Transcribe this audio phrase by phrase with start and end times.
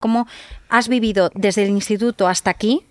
[0.00, 0.26] cómo
[0.70, 2.84] has vivido desde el instituto hasta aquí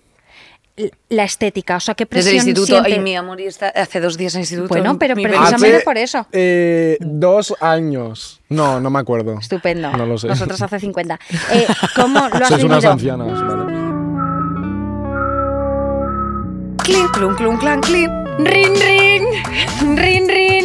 [1.10, 3.68] la estética, o sea, qué Desde presión el instituto, siente- y mi amor, y está
[3.68, 4.68] hace dos días en instituto.
[4.68, 5.76] Bueno, pero precisamente.
[5.76, 6.26] Hace, por eso.
[6.32, 8.40] eh, dos años.
[8.48, 9.38] No, no me acuerdo.
[9.38, 9.90] Estupendo.
[9.94, 10.28] No lo sé.
[10.28, 11.18] Nosotros hace 50.
[11.52, 12.92] Eh, ¿Cómo lo has Sois unas vivido?
[12.92, 13.80] ancianas, vale.
[16.84, 18.10] Clink, clun, clun, clan, clink.
[18.38, 20.64] Rin, rin, rin, rin.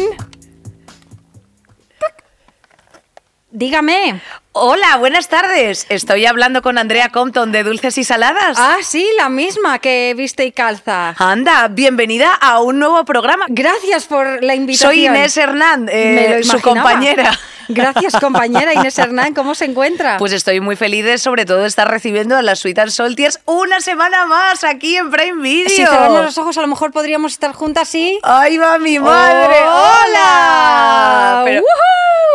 [3.56, 4.20] Dígame.
[4.52, 5.86] Hola, buenas tardes.
[5.88, 8.58] Estoy hablando con Andrea Compton de Dulces y Saladas.
[8.60, 11.14] Ah, sí, la misma que viste y calza.
[11.16, 13.46] Anda, bienvenida a un nuevo programa.
[13.48, 14.90] Gracias por la invitación.
[14.90, 17.32] Soy Inés Hernán, eh, su compañera.
[17.68, 19.32] Gracias, compañera Inés Hernán.
[19.32, 20.18] ¿Cómo se encuentra?
[20.18, 23.80] Pues estoy muy feliz de sobre todo estar recibiendo a las Sweet and Saltiers una
[23.80, 25.70] semana más aquí en Prime Video.
[25.70, 28.18] si cerramos los ojos, a lo mejor podríamos estar juntas, ¿sí?
[28.22, 29.56] ¡Ahí va mi madre!
[29.64, 31.40] ¡Hola!
[31.46, 31.62] Pero-.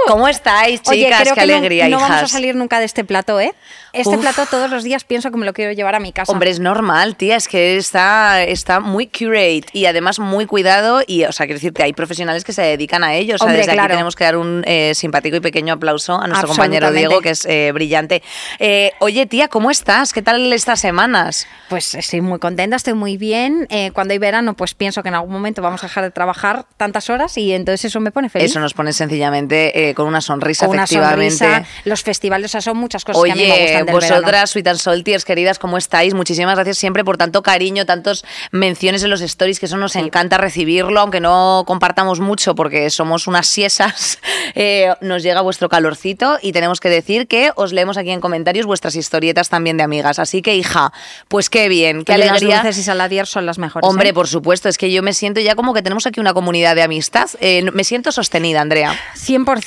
[0.08, 0.92] ¿Cómo estáis, chicas?
[0.94, 3.54] Oye, creo ¡Qué que no- alegría, no, vamos a salir nunca de este plato, ¿eh?
[3.94, 4.22] Este Uf.
[4.22, 6.32] plato todos los días pienso que me lo quiero llevar a mi casa.
[6.32, 11.26] Hombre, es normal, tía, es que está, está muy curate y además muy cuidado y,
[11.26, 13.36] o sea, quiero decir que hay profesionales que se dedican a ello.
[13.36, 13.86] O sea, Hombre, desde claro.
[13.88, 16.92] aquí tenemos que dar un eh, simpático y pequeño aplauso a nuestro compañero.
[16.92, 18.24] Diego, que es eh, brillante.
[18.60, 20.14] Eh, oye, tía, ¿cómo estás?
[20.14, 21.48] ¿Qué tal estas semanas?
[21.70, 23.68] Pues estoy muy contenta, estoy muy bien.
[23.94, 27.10] Cuando hay verano, pues pienso que en algún momento vamos a dejar de trabajar tantas
[27.10, 28.50] horas y entonces eso me pone feliz.
[28.50, 31.38] Eso nos pone sencillamente eh, con una sonrisa, una efectivamente.
[31.38, 33.96] sonrisa, los festivales, o sea, son muchas cosas que a mí me Oye, gustan del
[33.96, 34.48] vosotras, verano.
[34.48, 36.14] Sweet and Saltiers, queridas, ¿cómo estáis?
[36.14, 40.38] Muchísimas gracias siempre por tanto cariño, tantos menciones en los stories, que eso nos encanta
[40.38, 44.20] recibirlo, aunque no compartamos mucho porque somos unas siesas.
[44.56, 48.66] eh, nos llega vuestro calorcito y tenemos que decir que os leemos aquí en comentarios
[48.66, 50.20] vuestras historietas también de amigas.
[50.20, 50.92] Así que, hija,
[51.28, 52.56] pues qué bien, qué Oye, alegría.
[52.56, 53.88] Las dulces y saladier son las mejores.
[53.88, 54.14] Hombre, ¿eh?
[54.14, 56.84] por supuesto, es que yo me siento ya como que tenemos aquí una comunidad de
[56.84, 57.30] amistad.
[57.40, 58.96] Eh, me siento sostenida, Andrea.
[59.16, 59.61] 100%.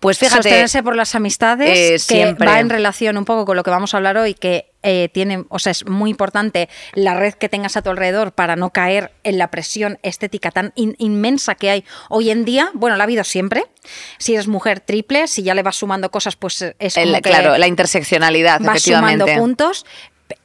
[0.00, 2.46] Pues fíjate, Sostenerse por las amistades, eh, que siempre.
[2.46, 5.44] va en relación un poco con lo que vamos a hablar hoy, que eh, tiene,
[5.48, 9.10] o sea, es muy importante la red que tengas a tu alrededor para no caer
[9.24, 12.70] en la presión estética tan in- inmensa que hay hoy en día.
[12.74, 13.64] Bueno, la ha habido siempre.
[14.18, 17.30] Si eres mujer triple, si ya le vas sumando cosas, pues es como El- que
[17.30, 19.84] claro, la interseccionalidad, vas sumando puntos.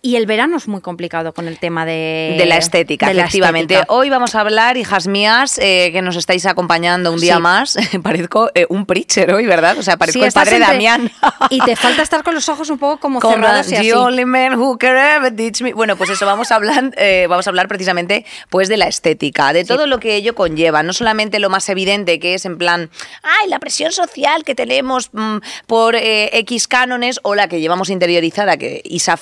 [0.04, 3.22] Y el verano es muy complicado con el tema de, de la estética, de la
[3.22, 3.76] efectivamente.
[3.76, 3.94] estética.
[3.94, 7.42] Hoy vamos a hablar, hijas mías, eh, que nos estáis acompañando un día Sí.
[7.42, 7.78] más.
[8.04, 9.78] Parezco eh, un preacher hoy, ¿verdad?
[9.78, 11.12] O sea, parezco Sí, el padre entre- Damián.
[11.52, 13.92] Y te falta estar con los ojos un poco como Con cerrados y the así.
[13.92, 15.72] only man who can ever teach me.
[15.74, 19.54] Bueno, pues eso, vamos a hablar, eh, vamos a hablar precisamente pues de la estética,
[19.54, 22.90] de todo lo que ello conlleva, no solamente lo más evidente que es en plan,
[23.22, 25.38] ay, la presión social que tenemos mm,
[25.68, 29.18] por X cánones o la que llevamos interiorizada, que is a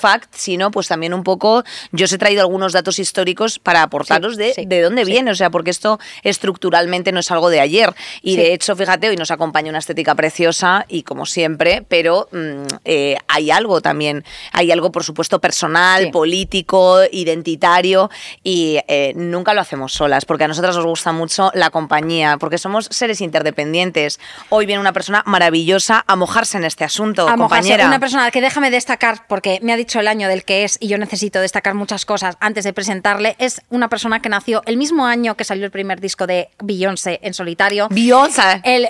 [0.72, 4.54] pues también un poco, yo os he traído algunos datos históricos para aportaros Sí, de,
[4.54, 5.12] sí, de dónde sí.
[5.12, 7.94] viene, o sea, porque esto estructuralmente no es algo de ayer.
[8.22, 12.64] Y de hecho, fíjate, hoy nos acompaña una estética preciosa y como siempre, pero mm,
[12.86, 18.10] eh, hay algo también, hay algo por supuesto personal, político, identitario
[18.44, 22.58] y eh, nunca lo hacemos solas, porque a nosotras nos gusta mucho la compañía, porque
[22.58, 24.20] somos seres interdependientes.
[24.50, 27.70] Hoy viene una persona maravillosa a mojarse en este asunto, a mojarse.
[27.70, 27.88] compañera.
[27.88, 30.88] Una persona que déjame destacar, porque me ha dicho el año del que es y
[30.88, 35.06] yo necesito destacar muchas cosas antes de presentarle, es una persona que nació el mismo
[35.06, 37.88] año que salió el primer disco de Beyoncé en solitario.
[37.90, 38.62] Beyoncé.
[38.64, 38.90] El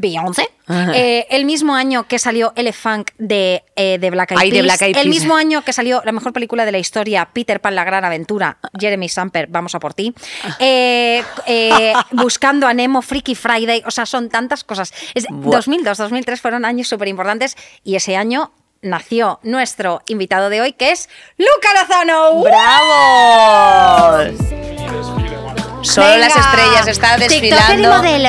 [0.00, 0.48] Beyoncé.
[0.94, 4.80] Eh, el mismo año que salió Elefunk de, eh, de Black Eyed Peas.
[4.82, 8.04] El mismo año que salió la mejor película de la historia, Peter Pan, la gran
[8.04, 10.14] aventura, Jeremy Samper, vamos a por ti.
[10.58, 14.94] Eh, eh, buscando a Nemo, Freaky Friday, o sea, son tantas cosas.
[15.14, 15.56] Es, Buah.
[15.56, 20.90] 2002, 2003 fueron años súper importantes y ese año nació nuestro invitado de hoy, que
[20.92, 22.42] es Luca Lozano.
[22.42, 24.40] ¡Bravo!
[25.82, 26.28] Solo Venga.
[26.28, 27.88] las estrellas está desfilando.
[27.96, 28.28] modelo.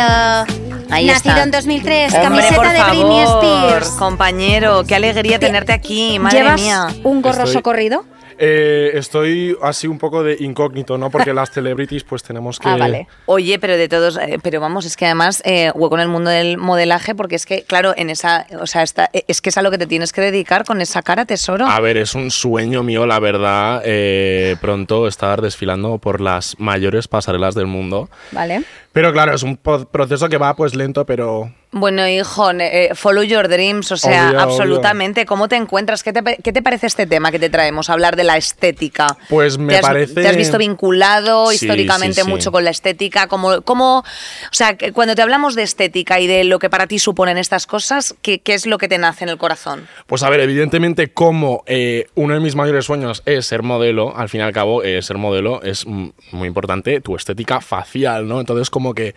[0.93, 1.43] Ahí Nacido está.
[1.43, 3.89] en 2003, Hombre, camiseta por de favor, Britney Spears.
[3.91, 6.87] Compañero, qué alegría Te- tenerte aquí, madre ¿Llevas mía.
[7.03, 8.03] un gorro Estoy- socorrido?
[8.43, 11.11] Eh, estoy así un poco de incógnito, ¿no?
[11.11, 12.69] Porque las celebrities pues tenemos que...
[12.69, 13.07] Ah, vale.
[13.27, 16.31] Oye, pero de todos, eh, pero vamos, es que además eh, hueco en el mundo
[16.31, 19.57] del modelaje, porque es que, claro, en esa, o sea, esta, eh, es que es
[19.57, 21.67] a lo que te tienes que dedicar con esa cara, tesoro.
[21.67, 27.07] A ver, es un sueño mío, la verdad, eh, pronto estar desfilando por las mayores
[27.07, 28.09] pasarelas del mundo.
[28.31, 28.63] Vale.
[28.93, 33.47] Pero claro, es un proceso que va pues lento, pero Bueno, hijo, eh, follow your
[33.47, 34.41] dreams, o sea, Obvio, obvio.
[34.41, 35.25] absolutamente.
[35.25, 36.03] ¿Cómo te encuentras?
[36.03, 37.89] ¿Qué te, qué te parece este tema que te traemos?
[37.89, 39.07] Hablar de la estética.
[39.29, 42.29] Pues me ¿Te has, parece- ¿Te has visto vinculado Sí, históricamente sí, sí.
[42.29, 43.27] mucho con la estética?
[43.27, 44.03] ¿Cómo, cómo, o
[44.51, 48.13] sea, cuando te hablamos de estética y de lo que para ti suponen estas cosas,
[48.21, 49.87] ¿qué, qué es lo que te nace en el corazón?
[50.07, 54.27] Pues a ver, evidentemente como eh, uno de mis mayores sueños es ser modelo, al
[54.27, 58.41] fin y al cabo eh, ser modelo es muy importante tu estética facial, ¿no?
[58.41, 59.13] Entonces como como que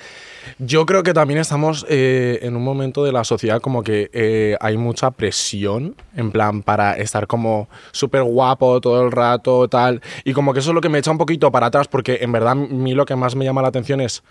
[0.58, 4.58] yo creo que también estamos eh, en un momento de la sociedad como que eh,
[4.60, 10.02] hay mucha presión, en plan, para estar como súper guapo todo el rato, tal.
[10.22, 12.30] Y como que eso es lo que me echa un poquito para atrás, porque en
[12.30, 14.22] verdad a mí lo que más me llama la atención es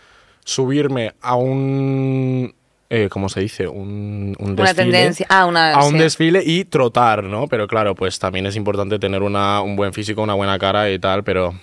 [0.45, 2.53] subirme a un
[2.91, 3.67] eh, ¿cómo se dice?
[3.67, 4.83] Un, un Una desfile.
[4.83, 5.25] tendencia.
[5.29, 5.73] Ah, una.
[5.73, 5.97] A un sí.
[5.97, 7.47] desfile y trotar, ¿no?
[7.47, 10.99] Pero claro, pues también es importante tener una, un buen físico, una buena cara y
[10.99, 11.55] tal, pero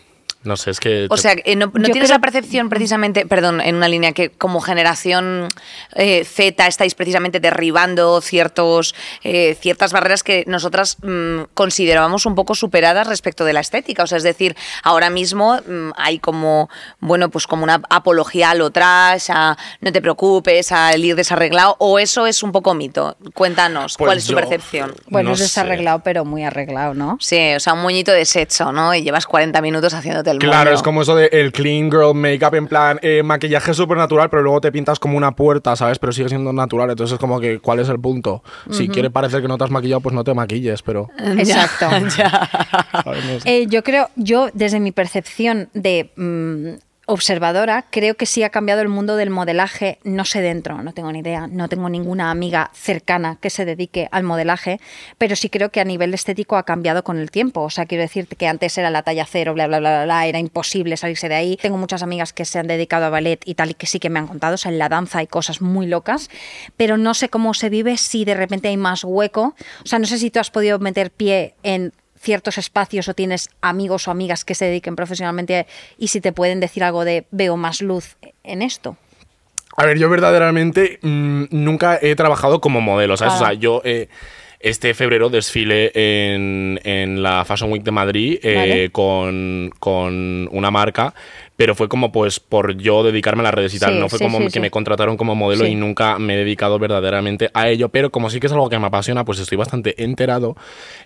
[0.43, 1.07] no sé, es que...
[1.11, 4.61] O sea, eh, no, tienes creo- la percepción precisamente, perdón, en una línea que como
[4.61, 5.49] generación
[5.95, 12.55] eh, Z estáis precisamente derribando ciertos, eh, ciertas barreras que nosotras mm, considerábamos un poco
[12.55, 14.03] superadas respecto de la estética.
[14.03, 16.71] O sea, es decir, ahora mismo mm, hay como,
[17.01, 21.77] bueno, pues como una apología a lo trash, a no te preocupes, al ir desarreglado,
[21.79, 23.17] o eso es un poco mito.
[23.35, 24.95] Cuéntanos, Pues ¿cuál es tu percepción?
[25.09, 25.45] Bueno, No es sé.
[25.45, 27.19] desarreglado, pero muy arreglado, ¿no?
[27.21, 28.95] Sí, o sea, un moñito de sexo, ¿no?
[28.95, 32.67] Y llevas 40 minutos haciéndote Claro, es como eso de el clean girl makeup, en
[32.67, 35.99] plan, eh, maquillaje súper natural, pero luego te pintas como una puerta, ¿sabes?
[35.99, 38.43] Pero sigue siendo natural, entonces es como que, ¿cuál es el punto?
[38.71, 41.09] Si quiere parecer que no te has maquillado, pues no te maquilles, pero...
[41.19, 41.89] Exacto.
[43.41, 43.41] sé.
[43.45, 48.83] Eh, yo creo, yo desde mi percepción de mm, observadora, creo que sí ha cambiado
[48.83, 49.99] el mundo del modelaje.
[50.05, 54.09] No sé dentro, no tengo ni idea, no tengo ninguna amiga cercana que se dedique
[54.13, 54.81] al modelaje,
[55.19, 57.63] pero sí creo que a nivel estético ha cambiado con el tiempo.
[57.63, 60.27] O sea, quiero decirte que antes era la talla cero, bla, bla, bla, bla, bla,
[60.27, 61.57] era imposible salirse de ahí.
[61.57, 64.09] Tengo muchas amigas que se han dedicado a ballet y tal, y que sí que
[64.09, 66.31] me han contado, o sea, en la danza hay cosas muy locas,
[66.77, 69.57] pero no sé cómo se vive si de repente hay más hueco.
[69.85, 73.49] O sea, no sé si tú has podido meter pie en ciertos espacios o tienes
[73.63, 75.67] amigos o amigas que se dediquen profesionalmente
[75.99, 78.97] y si te pueden decir algo de veo más luz en esto.
[79.77, 83.35] A ver, yo verdaderamente mm, nunca he trabajado como modelo, ¿sabes?
[83.35, 83.45] Claro.
[83.45, 84.09] O sea, yo eh,
[84.59, 88.91] este febrero desfilé en, en la Fashion Week de Madrid eh, Vale.
[88.91, 91.15] con, con una marca,
[91.61, 94.19] pero fue como pues por yo dedicarme a las redes y tal, Sí, no fue
[94.19, 97.69] sí, como sí, que me contrataron como modelo y nunca me he dedicado verdaderamente a
[97.69, 100.57] ello, pero como sí que es algo que me apasiona, pues estoy bastante enterado.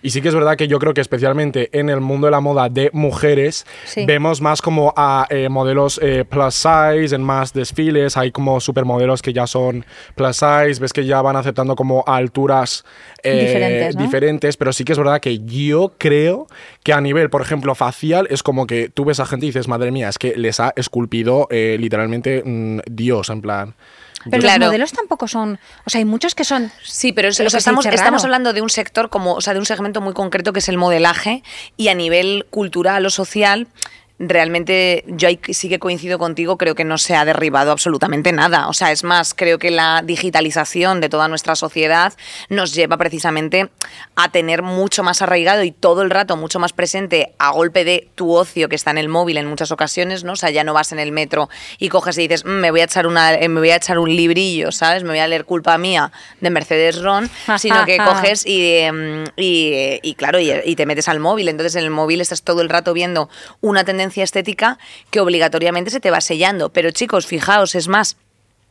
[0.01, 2.39] Y sí que es verdad que yo creo que especialmente en el mundo de la
[2.39, 3.65] moda de mujeres,
[4.07, 9.21] vemos más como a eh, modelos eh, plus size en más desfiles, hay como supermodelos
[9.21, 9.85] que ya son
[10.15, 12.85] plus size, ves que ya van aceptando como a alturas
[13.23, 14.03] eh, Diferentes, ¿no?
[14.03, 16.47] diferentes, pero sí que es verdad que yo creo
[16.83, 19.67] que a nivel, por ejemplo, facial, es como que tú ves a gente y dices,
[19.67, 23.73] madre mía, es que les ha esculpido eh, literalmente mm, Dios, en plan...
[24.27, 24.57] Pero Claro.
[24.61, 27.59] los modelos tampoco son, o sea, hay muchos que son Sí, pero es- o sea,
[27.59, 30.59] estamos, estamos hablando de un sector como, o sea, de un segmento muy concreto que
[30.59, 31.43] es el modelaje
[31.77, 33.67] y a nivel cultural o social.
[34.17, 38.69] Realmente yo ahí sí que coincido contigo, creo que no se ha derribado absolutamente nada.
[38.69, 42.13] O sea, es más, creo que la digitalización de toda nuestra sociedad
[42.47, 43.69] nos lleva precisamente
[44.15, 48.07] a tener mucho más arraigado y todo el rato mucho más presente a golpe de
[48.15, 50.31] tu ocio que está en el móvil en muchas ocasiones, ¿no?
[50.31, 52.79] O sea, ya no vas en el metro y coges y dices, "Mm, me voy
[52.79, 55.03] a echar una eh, me voy a echar un librillo, ¿sabes?
[55.03, 57.97] Me voy a leer culpa mía de Mercedes Ron, sino que
[58.31, 61.49] coges y, em, y, y claro, y, y te metes al móvil.
[61.49, 63.29] Entonces en el móvil estás todo el rato viendo
[63.59, 64.77] una tendencia estética
[65.09, 66.69] que obligatoriamente se te va sellando.
[66.69, 68.17] Pero chicos, fijaos, es más,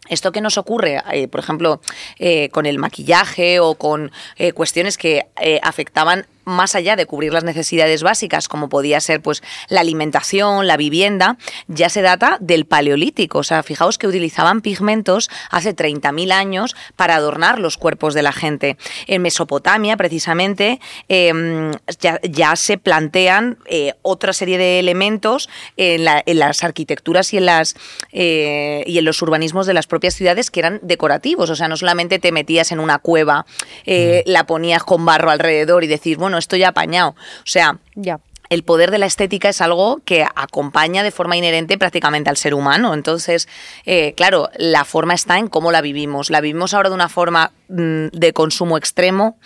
[0.08, 1.80] esto que nos ocurre, eh, por ejemplo,
[2.18, 5.26] eh, con el maquillaje o con eh, cuestiones que
[5.62, 10.76] afectaban más allá de cubrir las necesidades básicas, como podía ser pues la alimentación, la
[10.76, 11.36] vivienda,
[11.68, 13.38] ya se data del paleolítico.
[13.38, 18.32] O sea, fijaos que utilizaban pigmentos hace 30.000 años para adornar los cuerpos de la
[18.32, 18.76] gente.
[19.06, 21.70] En Mesopotamia, precisamente, eh,
[22.00, 27.38] ya, ya se plantean eh, otra serie de elementos en, la- en las arquitecturas y
[27.38, 27.74] en, las,
[28.12, 31.50] eh, y en los urbanismos de las propias ciudades que eran decorativos.
[31.50, 33.46] O sea, no solamente te metías en una cueva,
[33.86, 37.10] eh, la ponías con barro alrededor y decir, bueno, esto ya apañado.
[37.10, 38.20] O sea, ya.
[38.50, 42.54] el poder de la estética es algo que acompaña de forma inherente prácticamente al ser
[42.54, 42.94] humano.
[42.94, 43.48] Entonces,
[43.86, 46.30] eh, claro, la forma está en cómo la vivimos.
[46.30, 49.38] La vivimos ahora de una forma mm, de consumo extremo,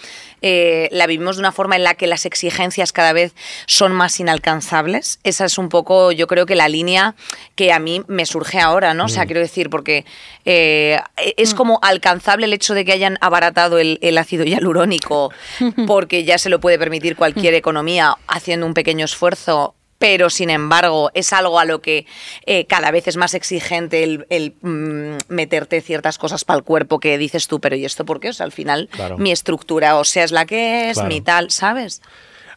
[0.42, 3.34] eh, la vivimos de una forma en la que las exigencias cada vez
[3.66, 5.20] son más inalcanzables.
[5.24, 7.14] Esa es un poco, yo creo que la línea
[7.54, 9.06] que a mí me surge ahora, ¿no?
[9.06, 10.04] O sea, quiero decir, porque
[10.44, 11.00] eh,
[11.36, 15.32] es como alcanzable el hecho de que hayan abaratado el, el ácido hialurónico,
[15.86, 19.74] porque ya se lo puede permitir cualquier economía haciendo un pequeño esfuerzo.
[19.98, 22.06] Pero, sin embargo, es algo a lo que
[22.46, 27.00] eh, cada vez es más exigente el, el, mm, meterte ciertas cosas para el cuerpo
[27.00, 28.28] que dices tú, pero ¿y esto por qué?
[28.28, 29.18] O sea, al final Claro.
[29.18, 31.08] mi estructura, o sea, es la que es, Claro.
[31.08, 32.00] mi tal, ¿sabes?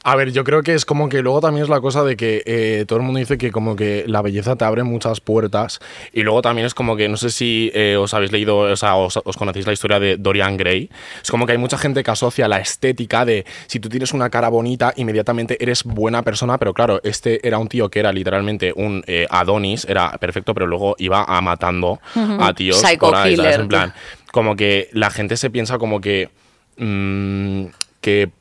[0.04, 2.42] A ver, yo creo que es como que luego también es la cosa de que
[2.46, 5.80] eh, todo el mundo dice que como que la belleza te abre muchas puertas
[6.12, 8.96] y luego también es como que no sé si eh, os habéis leído, o sea,
[8.96, 10.90] os, os conocéis la historia de Dorian Gray.
[11.22, 14.32] Es como que hay mucha gente que asocia la estética de si tú tienes una
[14.32, 18.74] cara bonita, inmediatamente eres buena persona, pero claro, este era un tío que era literalmente
[18.76, 23.36] un eh, Adonis, era perfecto, pero luego iba a matando a tíos Psycho ahí.
[23.40, 23.94] En plan,
[24.32, 26.30] como que la gente se piensa como que
[26.78, 27.66] mm,
[28.02, 28.32] que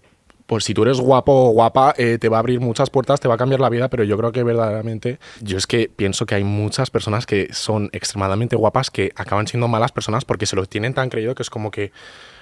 [0.51, 3.29] pues si tú eres guapo o guapa, eh, te va a abrir muchas puertas, te
[3.29, 6.35] va a cambiar la vida, pero yo creo que verdaderamente, yo es que pienso que
[6.35, 10.67] hay muchas personas que son extremadamente guapas que acaban siendo malas personas porque se lo
[10.67, 11.93] tienen tan creído que es como que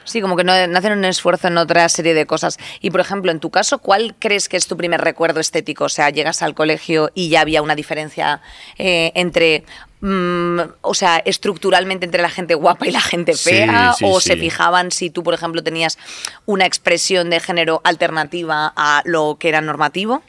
[0.04, 2.56] Sí, como que no, hacen un esfuerzo en otra serie de cosas.
[2.80, 5.84] Y, por ejemplo, en tu caso, ¿cuál crees que es tu primer recuerdo estético?
[5.84, 8.40] O sea, llegas al colegio y ya había una diferencia
[8.78, 9.64] eh, entre...
[10.00, 14.30] mm, o sea, estructuralmente entre la gente guapa y la gente fea, sí, o sí.
[14.30, 15.98] se fijaban si tú, por ejemplo, tenías
[16.46, 20.22] una expresión de género alternativa a lo que era normativo.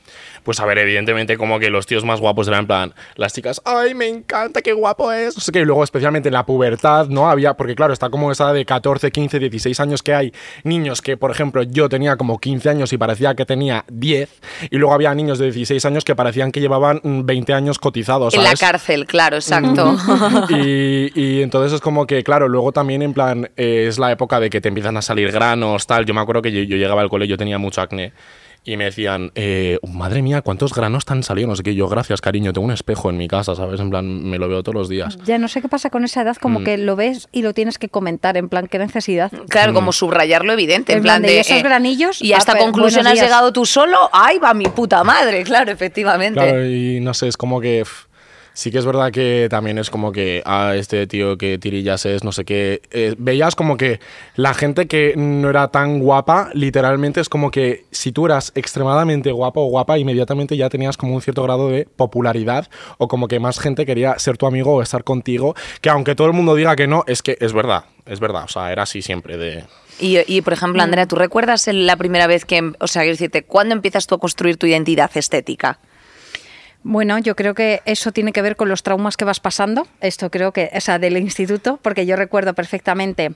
[0.43, 3.61] Pues a ver, evidentemente como que los tíos más guapos eran en plan, las chicas,
[3.65, 5.35] ay, me encanta, qué guapo es.
[5.35, 7.29] Sé qué, y luego especialmente en la pubertad, ¿no?
[7.29, 10.33] Había, porque claro, está como esa de 14, 15, 16 años que hay
[10.63, 14.29] niños que, por ejemplo, yo tenía como 15 años y parecía que tenía 10,
[14.71, 18.33] y luego había niños de 16 años que parecían que llevaban mm, 20 años cotizados,
[18.33, 19.58] En la cárcel, claro, exacto.
[20.49, 24.39] y, y entonces es como que, claro, luego también en plan, eh, es la época
[24.39, 26.05] de que te empiezan a salir granos, tal.
[26.05, 28.13] Yo me acuerdo que yo, yo llegaba al colegio, yo tenía mucho acné.
[28.65, 31.47] Y me decían, eh, madre mía, ¿cuántos granos te han salido?
[31.47, 31.73] No sé qué.
[31.73, 33.79] Yo, gracias, cariño, tengo un espejo en mi casa, ¿sabes?
[33.79, 35.17] En plan, me lo veo todos los días.
[35.23, 36.41] Ya no sé qué pasa con esa edad, Mm.
[36.41, 39.31] como que lo ves y lo tienes que comentar, en plan, qué necesidad.
[39.47, 41.35] Claro, como subrayar lo evidente, en En plan plan de, de...
[41.35, 42.21] ¿y esos granillos?
[42.21, 43.25] Y a Ah, esta conclusión has días.
[43.25, 45.43] llegado tú solo, ¡ay, va mi puta madre!
[45.45, 46.39] Claro, efectivamente.
[46.39, 47.83] Claro, y no sé, es como que.
[48.59, 52.25] Sí que es verdad que también es como que a este tío que tirillas es,
[52.25, 52.81] no sé qué.
[52.91, 54.01] eh, veías como que
[54.35, 59.31] la gente que no era tan guapa, literalmente es como que si tú eras extremadamente
[59.31, 63.39] guapo o guapa, inmediatamente ya tenías como un cierto grado de popularidad o como que
[63.39, 66.75] más gente quería ser tu amigo o estar contigo, que aunque todo el mundo diga
[66.75, 69.63] que no, es que es verdad, es verdad, o sea, era así siempre de...
[70.01, 73.43] Y, y, por ejemplo, Andrea, ¿tú recuerdas la primera vez que, o sea, quiero decirte,
[73.43, 75.79] ¿cuándo empiezas tú a construir tu identidad estética?
[76.89, 79.85] Bueno, yo creo que eso tiene que ver con los traumas que vas pasando.
[80.01, 83.33] Esto creo que, o sea, del instituto, porque yo recuerdo perfectamente.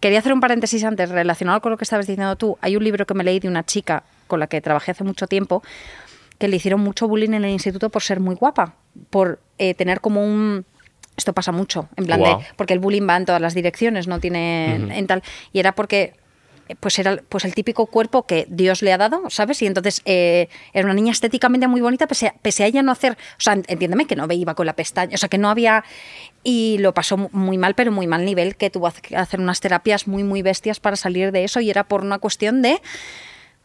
[0.00, 2.58] Quería hacer un paréntesis antes relacionado con lo que estabas diciendo tú.
[2.62, 5.28] Hay un libro que me leí de una chica con la que trabajé hace mucho
[5.28, 5.62] tiempo
[6.38, 8.74] que le hicieron mucho bullying en el instituto por ser muy guapa,
[9.10, 10.64] por eh, tener como un
[11.16, 14.18] esto pasa mucho, en plan de porque el bullying va en todas las direcciones, no
[14.18, 15.22] tiene en tal
[15.52, 16.12] y era porque
[16.80, 19.62] pues era pues el típico cuerpo que Dios le ha dado, ¿sabes?
[19.62, 22.92] Y entonces eh, era una niña estéticamente muy bonita, pese a, pese a ella no
[22.92, 25.84] hacer, o sea, entiéndeme que no iba con la pestaña, o sea, que no había
[26.42, 29.60] y lo pasó mu- muy mal, pero muy mal nivel, que tuvo que hacer unas
[29.60, 32.80] terapias muy muy bestias para salir de eso y era por una cuestión de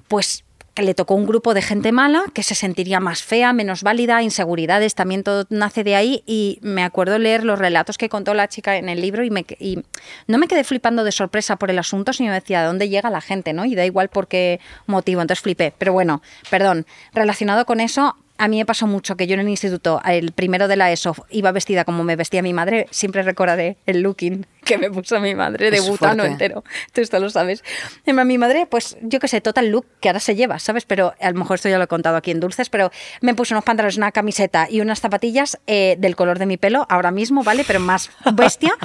[0.08, 3.83] pues que le tocó un grupo de gente mala que se sentiría más fea, menos
[3.83, 8.33] válida, inseguridades, también todo nace de ahí y me acuerdo leer los relatos que contó
[8.33, 9.83] la chica en el libro y, me, y
[10.27, 13.21] no me quedé flipando de sorpresa por el asunto, sino decía, ¿a dónde llega la
[13.21, 13.53] gente?
[13.53, 13.65] ¿no?
[13.65, 15.73] Y da igual por qué motivo, entonces flipé.
[15.77, 19.49] Pero bueno, perdón, relacionado con eso, a mí me pasó mucho que yo en el
[19.49, 23.77] instituto, el primero de la ESO, iba vestida como me vestía mi madre, siempre recordaré
[23.85, 26.32] el looking que me puso mi madre de Es butano fuerte.
[26.32, 26.63] entero
[26.94, 27.63] tú esto lo sabes.
[28.06, 30.86] Mi madre, pues yo qué sé, total look que ahora se lleva, ¿sabes?
[30.86, 32.91] Pero a lo mejor esto ya lo he contado aquí en Dulces, pero
[33.22, 36.86] me puso unos pantalones, una camiseta y unas zapatillas eh, del color de mi pelo
[36.89, 37.63] ahora mismo, ¿vale?
[37.65, 38.74] Pero más bestia.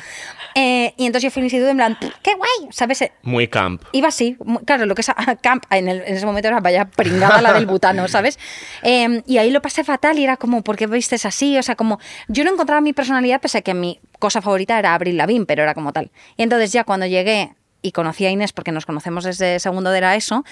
[0.58, 2.70] Eh, y entonces yo fui al instituto en plan, ¡qué guay!
[2.72, 3.02] ¿Sabes?
[3.02, 3.82] Eh, Muy camp.
[3.92, 5.10] Iba así, mu- claro, lo que es
[5.42, 8.38] camp en, el- en ese momento era vaya pringada la del butano, ¿sabes?
[8.82, 11.58] Eh, y ahí lo pasé fatal y era como, ¿por qué vistes así?
[11.58, 14.94] O sea, como, yo no encontraba mi personalidad, pese a que mi cosa favorita era
[14.94, 16.10] Abril Lavín, pero era como tal.
[16.36, 20.00] Y entonces ya cuando llegué y conocí a Inés, porque nos conocemos desde segundo de
[20.00, 20.44] la ESO,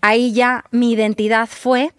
[0.00, 1.92] ahí ya mi identidad fue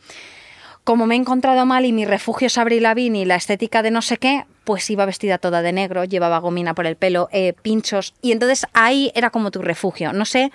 [0.83, 3.91] como me he encontrado mal y mi refugio es Avril Lavigne y la estética de
[3.91, 7.53] no sé qué, pues iba vestida toda de negro, llevaba gomina por el pelo, eh,
[7.61, 10.11] pinchos, y entonces ahí era como tu refugio.
[10.11, 10.51] No sé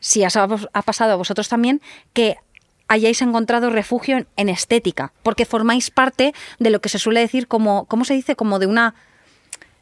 [0.00, 1.82] si ha pasado a vosotros también
[2.14, 2.36] que
[2.88, 7.46] hayáis encontrado refugio en, en estética, porque formáis parte de lo que se suele decir
[7.46, 8.36] como, ¿cómo se dice?
[8.36, 8.94] Como de una...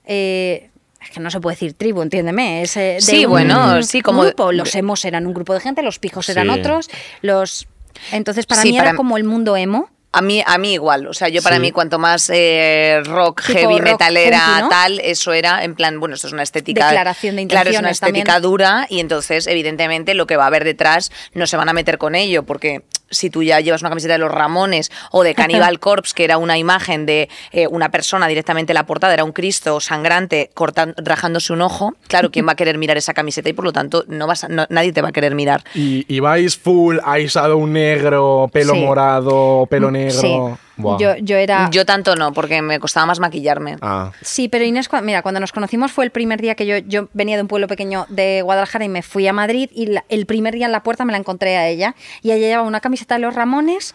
[0.05, 0.71] eh,
[1.03, 2.63] es que no se puede decir tribu, entiéndeme.
[2.63, 4.53] Es, eh, de Sí, un bueno, sí, como- grupo.
[4.53, 6.61] Los emos eran un grupo de gente, los pijos eran Sí.
[6.61, 6.89] otros,
[7.23, 7.67] los...
[8.13, 9.91] Entonces para Sí, mí para- era como el mundo emo.
[10.17, 11.63] A mí, a mí igual, o sea, yo para Sí.
[11.63, 14.69] mí cuanto más eh, rock, Tipo heavy, rock metalera, punky, ¿no?
[14.69, 16.87] tal, eso era en plan, bueno, esto es una estética...
[16.87, 18.43] Declaración de Claro, es una intenciones estética también.
[18.51, 21.99] dura y entonces, evidentemente, lo que va a haber detrás no se van a meter
[21.99, 25.79] con ello porque si tú ya llevas una camiseta de los Ramones o de Cannibal
[25.81, 29.33] Corpse, que era una imagen de eh, una persona directamente en la portada, era un
[29.33, 31.95] Cristo sangrante cortando, rajándose un ojo.
[32.09, 33.49] Claro, ¿quién va a querer mirar esa camiseta?
[33.49, 35.63] Y por lo tanto, no vas a- no- nadie te va a querer mirar.
[35.75, 38.81] Y, y vais full, aisado un negro, pelo Sí.
[38.81, 40.21] morado, pelo negro.
[40.21, 40.37] Sí.
[40.77, 41.69] Yo, yo era.
[41.71, 43.77] Yo tanto no, porque me costaba más maquillarme.
[43.81, 44.11] Ah.
[44.23, 47.37] Sí, pero Inés, mira, cuando nos conocimos fue el primer día que yo, yo venía
[47.37, 50.55] de un pueblo pequeño de Guadalajara y me fui a Madrid y la- el primer
[50.55, 53.21] día en la puerta me la encontré a ella y ella llevaba una camiseta de
[53.21, 53.95] los Ramones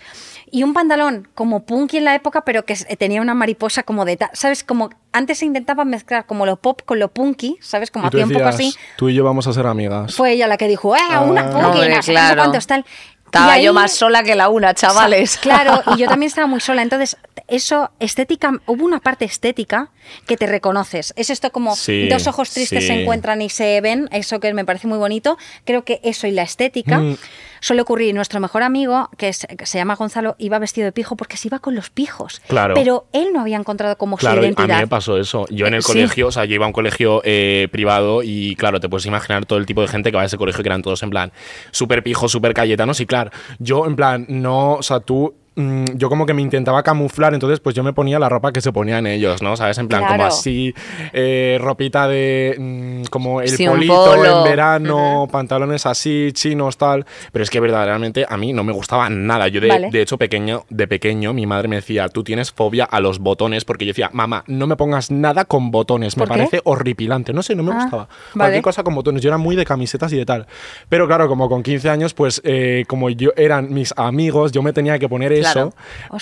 [0.51, 4.17] y un pantalón como punky en la época, pero que tenía una mariposa como de,
[4.33, 4.63] ¿sabes?
[4.63, 7.91] Como antes se intentaba mezclar como lo pop con lo punky, ¿sabes?
[7.91, 8.73] Como hacía un poco así.
[8.95, 10.15] tú y yo vamos a ser amigas.
[10.15, 11.49] Fue ella la que dijo, ¡eh, una Ah.
[11.49, 11.65] punky!
[11.65, 12.41] Hombre, no sé, no sé claro.
[12.41, 12.85] cuántos, tal.
[13.29, 15.37] Estaba yo más sola que la una, chavales.
[15.37, 16.81] Claro, y yo también estaba muy sola.
[16.81, 17.17] Entonces,
[17.47, 19.89] eso, estética, hubo una parte estética
[20.27, 21.13] que te reconoces.
[21.15, 22.87] Es esto como Sí, dos ojos tristes sí.
[22.87, 25.37] se encuentran y se ven, eso que me parece muy bonito.
[25.65, 27.17] Creo que eso y la estética Mm.
[27.61, 28.13] Suele ocurrir.
[28.15, 31.47] Nuestro mejor amigo, que, es- que se llama Gonzalo, iba vestido de pijo porque se
[31.47, 32.41] iba con los pijos.
[32.47, 32.73] Claro.
[32.73, 34.79] Pero él no había encontrado como Claro, su a mí identidad.
[34.79, 35.45] me pasó eso.
[35.49, 35.87] Yo en el Sí.
[35.93, 39.45] colegio, o sea, yo iba a un colegio eh, privado y claro, te puedes imaginar
[39.45, 41.31] todo el tipo de gente que va a ese colegio que eran todos en plan
[41.71, 45.33] súper pijos, súper cayetanos y claro, yo en plan, no, o sea, tú...
[45.59, 48.61] mm, Yo como que me intentaba camuflar, entonces pues yo me ponía la ropa que
[48.61, 49.55] se ponían ellos, ¿no?
[49.57, 49.77] ¿Sabes?
[49.77, 50.73] En plan, como así,
[51.13, 57.05] eh, ropita de mm, como el Sí, polito en verano, pantalones así, chinos, tal.
[57.31, 59.47] Pero es que verdaderamente a mí no me gustaba nada.
[59.47, 59.89] Yo de, Vale.
[59.91, 63.65] de hecho, pequeño, de pequeño, mi madre me decía, tú tienes fobia a los botones,
[63.65, 67.33] porque yo decía, mamá, no me pongas nada con botones, me parece horripilante.
[67.33, 68.03] No sé, no me Ah, gustaba.
[68.07, 68.33] vale.
[68.33, 69.21] Cualquier cosa con botones.
[69.21, 70.47] Yo era muy de camisetas y de tal.
[70.89, 74.73] Pero claro, como con 15 años, pues eh, como yo eran mis amigos, yo me
[74.73, 75.48] tenía que poner Claro.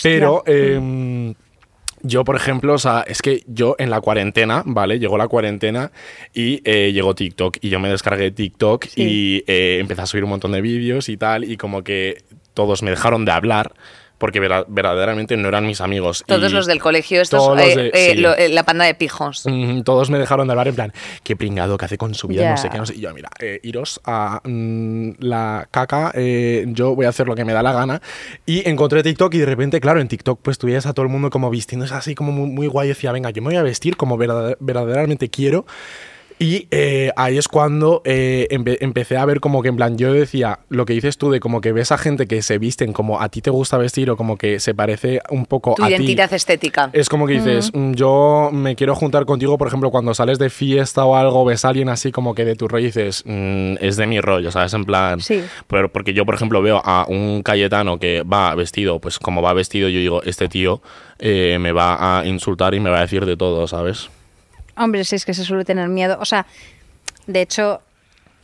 [0.01, 0.43] Pero.
[0.46, 1.34] em,
[2.03, 5.00] yo, por ejemplo, o sea, es que yo en la cuarentena, ¿vale?
[5.00, 5.91] Llegó la cuarentena
[6.34, 7.57] y eh, llegó TikTok.
[7.60, 11.17] Y yo me descargué TikTok y eh, empecé a subir un montón de vídeos y
[11.17, 11.43] tal.
[11.43, 13.74] Y como que todos me dejaron de hablar
[14.17, 16.24] porque vera- verdaderamente no eran mis amigos.
[16.27, 18.17] Todos Y los del colegio, estos, eh, de- eh, sí.
[18.17, 19.43] lo- eh, la panda de pijos.
[19.45, 20.93] Mm, Todos me dejaron de hablar en plan,
[21.24, 22.51] qué pringado que hace con su vida, Ya.
[22.51, 22.95] no sé qué, no sé.
[22.95, 27.36] Y yo, mira, eh, iros a mm, la caca, eh, yo voy a hacer lo
[27.36, 28.01] que me da la gana.
[28.45, 31.12] Y encontré TikTok y de repente, claro, en TikTok pues tú veías a todo el
[31.12, 32.88] mundo como vistiéndose así como muy, muy guay.
[32.88, 35.65] Y decía, venga, yo me voy a vestir como verdad- verdaderamente quiero.
[36.39, 40.13] Y eh, ahí es cuando eh, empe- empecé a ver como que en plan, yo
[40.13, 43.20] decía, lo que dices tú de como que ves a gente que se visten como
[43.22, 45.94] a ti te gusta vestir o como que se parece un poco Tu a ti.
[45.94, 46.91] identidad estética.
[46.94, 50.50] Es como que dices, mm, yo me quiero juntar contigo, por ejemplo, cuando sales de
[50.51, 53.75] fiesta o algo, ves a alguien así como que de tu rollo y dices, mm,
[53.82, 54.74] es de mi rollo, ¿sabes?
[54.75, 55.41] En plan, Sí.
[55.67, 59.53] pero porque yo, por ejemplo, veo a un Cayetano que va vestido, pues como va
[59.53, 60.82] vestido, yo digo, este tío
[61.20, 64.10] eh, me va a insultar y me va a decir de todo, ¿sabes?
[64.78, 66.18] Hombre, sí, es que se suele tener miedo.
[66.22, 66.46] O sea,
[67.26, 67.82] de hecho,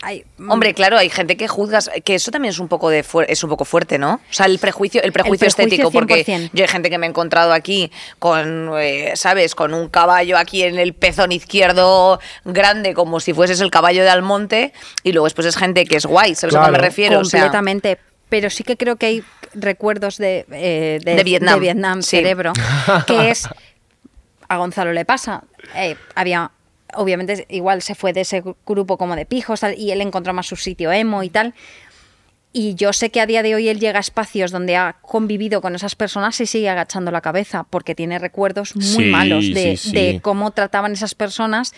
[0.02, 0.24] hay.
[0.48, 3.42] Hombre, claro, hay gente que juzgas, que eso también es un poco de fuer- es
[3.42, 4.14] un poco fuerte, ¿no?
[4.14, 6.50] O sea, el prejuicio, el prejuicio, prejuicio estético, porque 100%.
[6.52, 9.54] yo hay gente que me he encontrado aquí con, eh, ¿sabes?
[9.54, 14.10] Con un caballo aquí en el pezón izquierdo grande, como si fueses el caballo de
[14.10, 14.72] Almonte,
[15.04, 16.84] y luego después es gente que es guay, ¿sabes a qué me Claro.
[16.84, 17.20] refiero?
[17.20, 17.98] O sea, completamente.
[18.28, 21.54] pero sí que creo que hay recuerdos de, eh, De Vietnam.
[21.54, 22.16] de Vietnam, Sí.
[22.16, 22.52] cerebro,
[23.06, 23.48] que es.
[24.48, 25.44] A Gonzalo le pasa.
[25.74, 26.50] eh, había.
[26.96, 30.46] Obviamente, igual se fue de ese grupo como de pijos tal, y él encontró más
[30.46, 31.52] su sitio emo y tal.
[32.52, 35.60] Y yo sé que a día de hoy él llega a espacios donde ha convivido
[35.60, 39.76] con esas personas y sigue agachando la cabeza porque tiene recuerdos muy Sí, malos de,
[39.76, 39.92] sí, sí.
[39.92, 41.72] de cómo trataban esas personas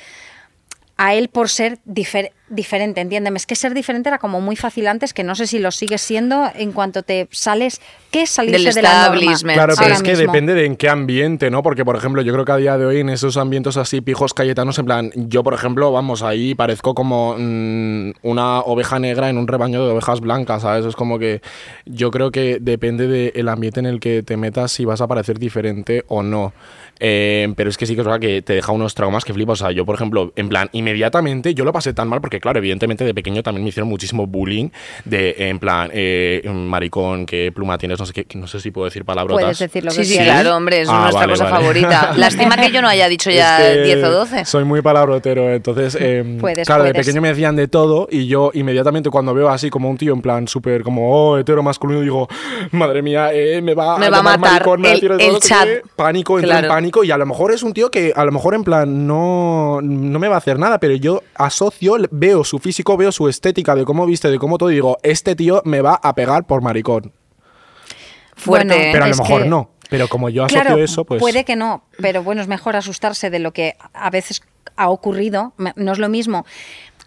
[0.99, 3.37] a él por ser difer- diferente, entiéndeme.
[3.37, 6.01] Es que ser diferente era como muy fácil antes, que no sé si lo sigues
[6.01, 7.81] siendo en cuanto te sales.
[8.11, 9.35] ¿Qué es salirse Del de la norma?
[9.53, 10.27] Claro, pero es que mismo?
[10.33, 11.63] depende de en qué ambiente, ¿no?
[11.63, 14.33] Porque, por ejemplo, yo creo que a día de hoy en esos ambientes así pijos
[14.33, 19.37] cayetanos, en plan, yo, por ejemplo, vamos, ahí parezco como mm, una oveja negra en
[19.37, 20.87] un rebaño de ovejas blancas, ¿sabes?
[20.87, 21.43] Es como que
[21.85, 25.39] yo creo que depende del ambiente en el que te metas si vas a parecer
[25.39, 26.55] diferente o no.
[26.99, 29.61] Eh, pero es que sí que es verdad que te deja unos traumas que flipas.
[29.61, 32.59] O sea, yo, por ejemplo, en plan, inmediatamente yo lo pasé tan mal porque, claro,
[32.59, 34.71] evidentemente de pequeño también me hicieron muchísimo bullying
[35.05, 38.87] de, en plan, eh, maricón, qué pluma tienes, no sé qué, no sé si puedo
[38.87, 39.43] decir palabrotas.
[39.45, 41.57] Puedes decir lo que Sí, sí, claro, hombre, es Ah, nuestra vale, cosa vale.
[41.57, 42.13] favorita.
[42.17, 44.45] Lástima que yo no haya dicho ya Es que 10 o 12.
[44.45, 48.51] Soy muy palabrotero, entonces, eh, Puedes, claro, de pequeño me decían de todo y yo
[48.55, 52.29] inmediatamente cuando veo así como un tío en plan súper como, oh, hetero masculino, digo,
[52.73, 55.35] madre mía, eh, me va Me va a llamar matar maricón, me va a el-
[55.35, 55.65] el chat.
[55.65, 55.83] qué".
[55.95, 56.67] Pánico, Claro.
[56.67, 59.07] en pánico y a lo mejor es un tío que a lo mejor en plan
[59.07, 63.29] no, no me va a hacer nada, pero yo asocio, veo su físico, veo su
[63.29, 66.47] estética, de cómo viste, de cómo todo y digo, este tío me va a pegar
[66.47, 67.13] por maricón.
[68.35, 68.75] Fuerte.
[68.75, 68.91] Bueno.
[68.93, 69.71] Pero a lo mejor que- no.
[69.89, 71.21] Pero como yo asocio Claro, eso, pues...
[71.21, 74.43] puede que no, pero bueno, es mejor asustarse de lo que a veces
[74.75, 75.53] ha ocurrido.
[75.77, 76.45] No es lo mismo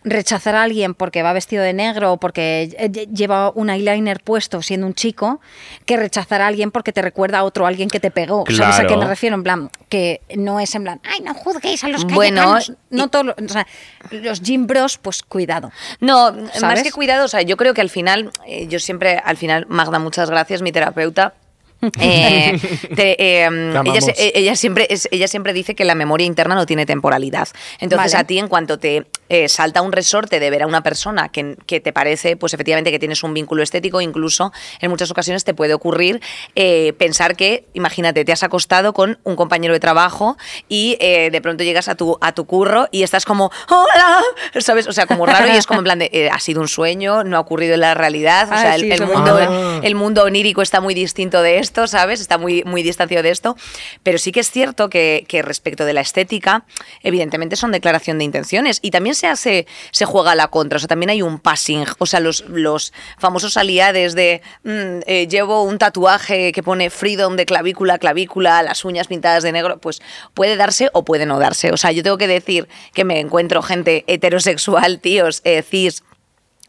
[0.03, 4.61] rechazar a alguien porque va vestido de negro o porque lle- lleva un eyeliner puesto
[4.61, 5.41] siendo un chico
[5.85, 8.45] que rechazar a alguien porque te recuerda a otro alguien que te pegó.
[8.49, 9.01] ¿Sabes a qué Claro.
[9.01, 9.35] me refiero?
[9.35, 12.69] En plan, que no es en plan, ay, no juzguéis a los Bueno, callejanos".
[12.69, 13.67] y- no todos, los- o sea,
[14.11, 15.71] los gym bros, pues cuidado.
[15.99, 16.31] No,
[16.61, 19.65] más que cuidado, o sea, yo creo que al final, eh, yo siempre, al final,
[19.67, 21.33] Magda, muchas gracias, mi terapeuta.
[21.99, 22.59] eh,
[22.95, 23.49] te- eh,
[23.85, 27.47] ella, se- eh, ella siempre ella siempre dice que la memoria interna no tiene temporalidad.
[27.79, 28.21] Entonces Vale.
[28.23, 31.55] a ti en cuanto te eh, salta un resorte de ver a una persona que,
[31.67, 35.53] que te parece, pues efectivamente que tienes un vínculo estético, incluso en muchas ocasiones te
[35.53, 36.19] puede ocurrir
[36.55, 40.35] eh, pensar que, imagínate, te has acostado con un compañero de trabajo
[40.67, 44.21] y eh, de pronto llegas a tu, a tu curro y estás como, hola,
[44.59, 44.87] ¿sabes?
[44.87, 47.23] O sea, como raro y es como en plan de, eh, ha sido un sueño,
[47.23, 49.79] no ha ocurrido en la realidad, o Ah, sea, el, sí, el somos mundo, Ah.
[49.83, 52.21] el mundo onírico está muy distinto de esto, ¿sabes?
[52.21, 53.55] Está muy, muy distanciado de esto.
[54.03, 56.65] Pero sí que es cierto que, respecto de la estética,
[57.03, 58.79] evidentemente son declaración de intenciones.
[58.81, 60.77] Y también se hace, se juega a la contra.
[60.77, 61.85] O sea, también hay un passing.
[61.99, 67.35] O sea, los, los famosos aliades de mm, eh, llevo un tatuaje que pone freedom
[67.35, 69.79] de clavícula, clavícula, las uñas pintadas de negro.
[69.79, 70.01] Pues
[70.33, 71.71] puede darse o puede no darse.
[71.71, 76.03] O sea, yo tengo que decir que me encuentro gente heterosexual, tíos, eh, cis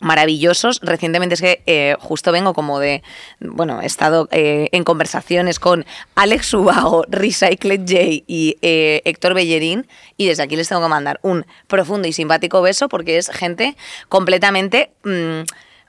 [0.00, 0.80] maravillosos.
[0.82, 3.02] Recientemente es que eh, justo vengo como de,
[3.38, 5.86] bueno, he estado eh, en conversaciones con
[6.16, 9.86] Alex Ubago, Recycled J y eh, Héctor Bellerín
[10.16, 13.76] y desde aquí les tengo que mandar un profundo y simpático beso porque es gente
[14.08, 14.90] completamente...
[15.04, 15.42] mm,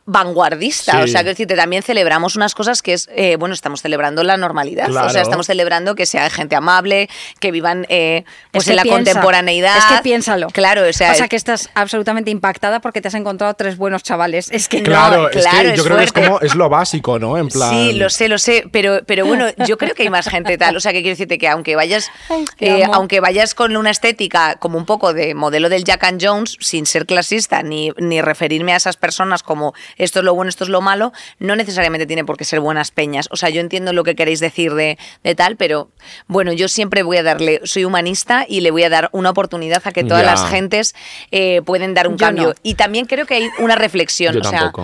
[0.05, 0.97] vanguardista, Sí.
[1.03, 4.37] o sea, que decirte, también celebramos unas cosas que es, eh, bueno, estamos celebrando la
[4.37, 7.09] normalidad, o sea, estamos celebrando que sea gente amable,
[7.39, 9.77] que vivan eh, pues Es que en la piensa, contemporaneidad.
[9.77, 10.47] Es que piénsalo.
[10.47, 14.49] Claro, o sea, que estás absolutamente impactada porque te has encontrado tres buenos chavales.
[14.51, 16.67] Es que Claro, No, es claro, que yo es creo que es como, es lo
[16.69, 17.37] básico, ¿no?
[17.37, 17.69] En plan.
[17.69, 20.75] Sí, lo sé, lo sé, pero, pero bueno, yo creo que hay más gente tal.
[20.75, 24.55] O sea, que quiero decirte que aunque vayas, Ay, eh, aunque vayas con una estética
[24.55, 28.73] como un poco de modelo del Jack and Jones, sin ser clasista ni, ni referirme
[28.73, 32.25] a esas personas como esto es lo bueno, esto es lo malo, no necesariamente tiene
[32.25, 33.27] por qué ser buenas peñas.
[33.31, 35.89] O sea, yo entiendo lo que queréis decir de, de tal, pero
[36.27, 39.81] bueno, yo siempre voy a darle, soy humanista y le voy a dar una oportunidad
[39.85, 40.31] a que todas Ya.
[40.31, 40.95] las gentes
[41.31, 42.47] eh, pueden dar un Yo cambio.
[42.49, 42.53] no.
[42.63, 44.33] Y también creo que hay una reflexión.
[44.35, 44.71] Yo o sea.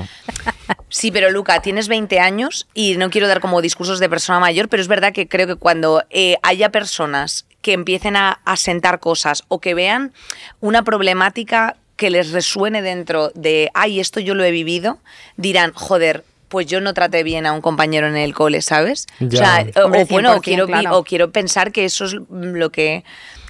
[0.90, 4.70] Sí, pero Luca, tienes 20 años y no quiero dar como discursos de persona mayor,
[4.70, 9.00] pero es verdad que creo que cuando eh, haya personas que empiecen a, a sentar
[9.00, 10.14] cosas o que vean
[10.62, 15.00] una problemática que les resuene dentro de, ay, esto yo lo he vivido,
[15.36, 19.06] dirán, joder, pues yo no traté bien a un compañero en el cole, ¿sabes?
[19.20, 19.28] Ya.
[19.28, 19.32] O
[19.74, 20.98] sea, o- Hombre, o, bueno, o 100%, quiero, vi- claro.
[20.98, 23.04] o quiero pensar que eso es lo que...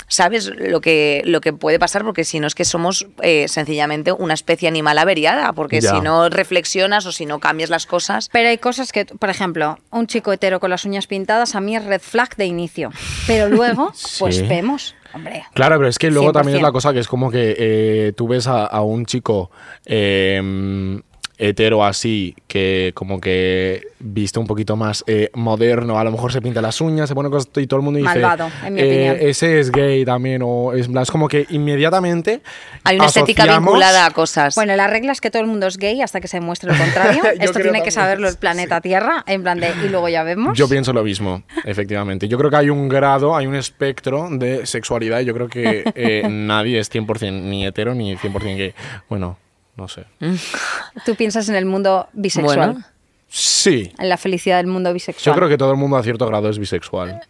[0.09, 2.05] ¿Sabes lo que, lo que puede pasar?
[2.05, 5.91] Porque si no es que somos eh, sencillamente una especie animal averiada, porque Ya.
[5.95, 9.77] si no reflexionas o si no cambias las cosas, Pero hay cosas que, por ejemplo,
[9.91, 12.89] un chico hetero con las uñas pintadas a mí es red flag de inicio.
[13.27, 15.43] Pero luego, pues vemos, hombre.
[15.53, 16.65] Claro, pero es que luego también es 100%.
[16.65, 19.51] la cosa que es como que eh, tú ves a, a un chico
[19.85, 21.01] eh,
[21.37, 26.41] hetero así, que como que viste un poquito más eh, moderno, a lo mejor se
[26.41, 28.09] pinta las uñas, se pone cosas y todo el mundo dice...
[28.09, 29.29] Malvado, en mi eh, opinión.
[29.29, 32.41] Ese es gay también, o es, es como que inmediatamente...
[32.83, 34.55] hay una estética vinculada a cosas.
[34.55, 36.77] Bueno, la regla es que todo el mundo es gay hasta que se muestre lo
[36.77, 37.21] contrario.
[37.39, 38.39] Yo Esto tiene que saberlo el sí.
[38.39, 40.57] planeta Tierra, en plan de, y luego ya vemos.
[40.57, 42.27] Yo pienso lo mismo, efectivamente.
[42.27, 45.83] Yo creo que hay un grado, hay un espectro de sexualidad y yo creo que
[45.95, 48.73] eh, nadie es 100% ni hetero ni 100% gay.
[49.07, 49.37] Bueno,
[49.77, 50.03] no sé.
[51.05, 52.85] Tú piensas en el mundo bisexual, Bueno.
[53.29, 55.33] Sí, en la felicidad del mundo bisexual.
[55.33, 57.21] yo creo que todo el mundo a cierto grado es bisexual.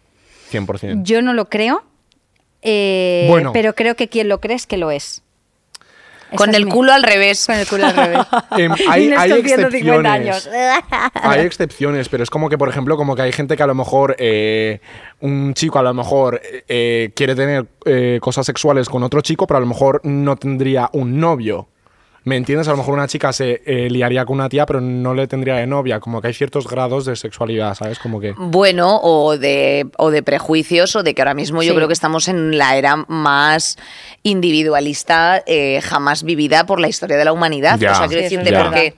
[0.52, 1.02] 100%.
[1.02, 1.82] Yo no lo creo,
[2.62, 3.52] eh, Bueno.
[3.52, 5.22] pero creo que quien lo cree es que lo es.
[6.36, 7.46] Con el mi- culo al revés.
[7.46, 8.18] Con el culo al revés.
[8.58, 10.36] Em, hay, hay con 150 años.
[10.46, 10.84] excepciones.
[11.14, 13.74] Hay excepciones, pero es como que, por ejemplo, como que hay gente que a lo
[13.74, 14.80] mejor, eh,
[15.20, 19.56] un chico a lo mejor eh, quiere tener eh, cosas sexuales con otro chico, pero
[19.56, 21.68] a lo mejor no tendría un novio.
[22.28, 22.68] ¿Me entiendes?
[22.68, 25.54] A lo mejor una chica se eh, liaría con una tía, pero no le tendría
[25.54, 25.98] de novia.
[25.98, 27.98] Como que hay ciertos grados de sexualidad, ¿sabes?
[27.98, 28.34] Como que...
[28.36, 32.28] Bueno, o de, o de prejuicios, o de que ahora mismo yo creo que estamos
[32.28, 33.78] en la era más
[34.22, 37.78] individualista eh, jamás vivida por la historia de la humanidad.
[37.78, 37.92] Ya.
[37.92, 38.94] O sea, quiero Sí, decirte, porque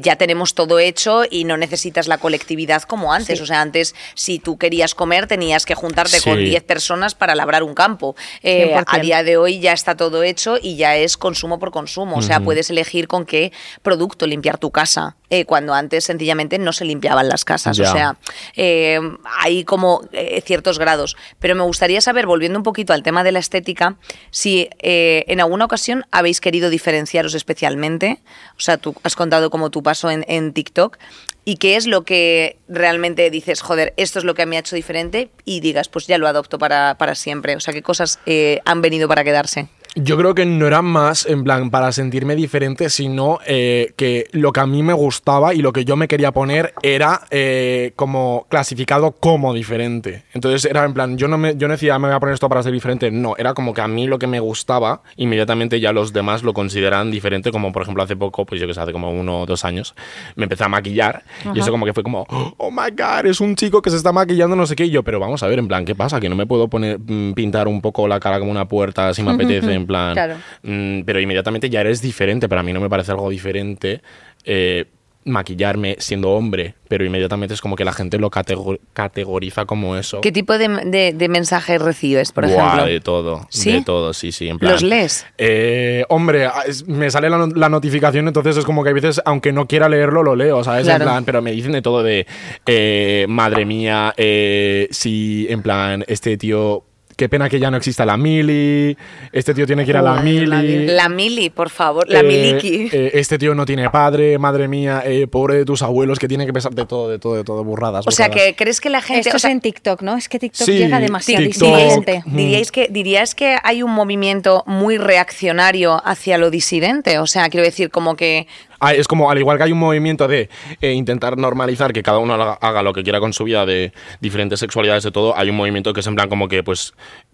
[0.00, 3.38] ya tenemos todo hecho y no necesitas la colectividad como antes.
[3.38, 3.42] Sí.
[3.44, 6.44] O sea, antes, si tú querías comer, tenías que juntarte con Sí.
[6.46, 8.16] 10 personas para labrar un campo.
[8.42, 8.84] Eh, 100%.
[8.88, 12.16] a día de hoy ya está todo hecho y ya es consumo por consumo.
[12.16, 12.46] O sea, Ujú.
[12.46, 17.26] puedes elegir con qué producto limpiar tu casa, eh, cuando antes sencillamente no se limpiaban
[17.26, 17.76] las casas.
[17.78, 17.88] Ya.
[17.88, 18.16] O sea,
[18.54, 19.00] eh,
[19.38, 21.16] hay como eh, ciertos grados.
[21.38, 23.96] Pero me gustaría saber, volviendo un poquito al tema de la estética,
[24.30, 28.20] si en alguna ocasión habéis querido diferenciaros especialmente.
[28.58, 30.98] O sea, tú has contado como tu paso en, en TikTok.
[31.44, 34.76] ¿Y qué es lo que realmente dices, joder, esto es lo que me ha hecho
[34.76, 35.30] diferente?
[35.44, 37.56] Y digas, pues ya lo adopto para, para siempre.
[37.56, 38.18] O sea, ¿qué cosas
[38.66, 39.68] han venido para quedarse?
[39.94, 44.50] Yo creo que no era más, en plan, para sentirme diferente, sino eh, que lo
[44.50, 48.46] que a mí me gustaba y lo que yo me quería poner era eh, como
[48.48, 50.24] clasificado como diferente.
[50.32, 52.32] Entonces era en plan, yo no, me, yo no decía, "Ah, me voy a poner
[52.32, 53.10] esto para ser diferente.
[53.10, 56.54] No, era como que a mí lo que me gustaba, inmediatamente ya los demás lo
[56.54, 57.52] consideran diferente.
[57.52, 59.94] Como por ejemplo hace poco, pues yo que sé, hace como uno o dos años,
[60.36, 61.22] me empecé a maquillar.
[61.54, 62.26] Y eso como que fue como,
[62.56, 64.86] oh my god, es un chico que se está maquillando, no sé qué.
[64.86, 66.18] Y yo, pero vamos a ver, en plan, ¿qué pasa?
[66.18, 69.22] Que no me puedo poner, mm, pintar un poco la cara como una puerta si
[69.22, 70.14] me apetece, en plan.
[70.14, 70.36] Claro.
[70.62, 72.48] Mm, pero inmediatamente ya eres diferente.
[72.48, 74.00] Pero a mí no me parece algo diferente
[74.44, 74.86] eh,
[75.24, 76.74] maquillarme siendo hombre.
[76.88, 80.20] Pero inmediatamente es como que la gente lo catego- categoriza como eso.
[80.20, 82.86] ¿Qué tipo de, de- de mensajes recibes, por Buah, ejemplo?
[82.86, 83.46] de todo.
[83.48, 83.70] ¿Sí?
[83.72, 84.48] De todo, sí, sí.
[84.48, 85.24] En plan, ¿Los lees?
[85.38, 89.52] eh, hombre, a- es- me sale la notificación, entonces es como que a veces, aunque
[89.52, 90.84] no quiera leerlo, lo leo, ¿sabes?
[90.86, 91.04] Claro.
[91.04, 92.26] En plan, pero me dicen de todo de,
[92.66, 96.84] eh, madre mía, eh, si, en plan, este tío,
[97.22, 98.96] qué pena que ya no exista la mili,
[99.30, 100.86] este tío tiene que ir a la Joder, la mili.
[100.86, 102.88] La mili, por favor, la eh, miliki.
[102.92, 106.46] eh, este tío no tiene padre, madre mía, eh, pobre de tus abuelos que tiene
[106.46, 108.08] que pesar de todo, de todo, de todo, burradas.
[108.08, 109.20] o sea, que crees que la gente...
[109.20, 110.16] Esto o sea, es en TikTok, ¿no?
[110.16, 112.24] Es que TikTok Sí, llega diríais, gente.
[112.26, 112.36] Mm.
[112.36, 117.20] diríais que, ¿Dirías que hay un movimiento muy reaccionario hacia lo disidente?
[117.20, 118.48] O sea, quiero decir, como que...
[118.84, 122.18] Ah, es como, al igual que hay un movimiento de eh, intentar normalizar que cada
[122.18, 125.56] uno haga, lo que quiera con su vida de diferentes sexualidades, de todo, hay un
[125.56, 126.92] movimiento que es en plan como que, pues,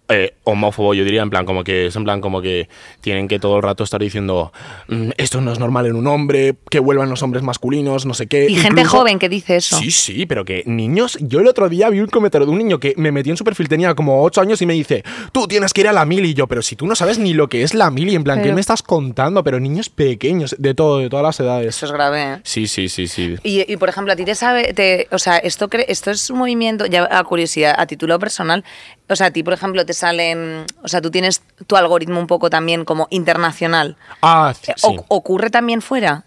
[0.09, 2.69] eh, homófobo, yo diría, en plan como que es en plan como que
[3.01, 4.53] tienen que todo el rato estar diciendo
[4.89, 8.27] "Mm, esto no es normal en un hombre, que vuelvan los hombres masculinos, no sé
[8.27, 8.47] qué.
[8.49, 9.79] Y gente joven que dice eso.
[9.79, 11.19] Sí, sí, pero que niños.
[11.21, 13.45] Yo el otro día vi un comentario de un niño que me metió en su
[13.45, 16.31] perfil, tenía como 8 años y me dice: Tú tienes que ir a la mili.
[16.31, 18.43] Y yo, pero si tú no sabes ni lo que es la mili, en plan,
[18.43, 19.45] ¿qué me estás contando?
[19.45, 21.69] Pero niños pequeños, de todo, de todas las edades.
[21.77, 22.37] Eso es grave, ¿eh?
[22.45, 23.37] Sí, sí, sí, sí.
[23.43, 26.39] Y, y, por ejemplo, a ti te sabe, te, o sea, esto, esto es un
[26.39, 28.65] movimiento, ya a curiosidad, a título personal,
[29.09, 32.27] o sea, a ti, por ejemplo, te salen, o sea, tú tienes tu algoritmo un
[32.27, 33.97] poco también como internacional.
[34.23, 34.73] Ah, sí.
[35.09, 36.25] ¿Ocurre también fuera?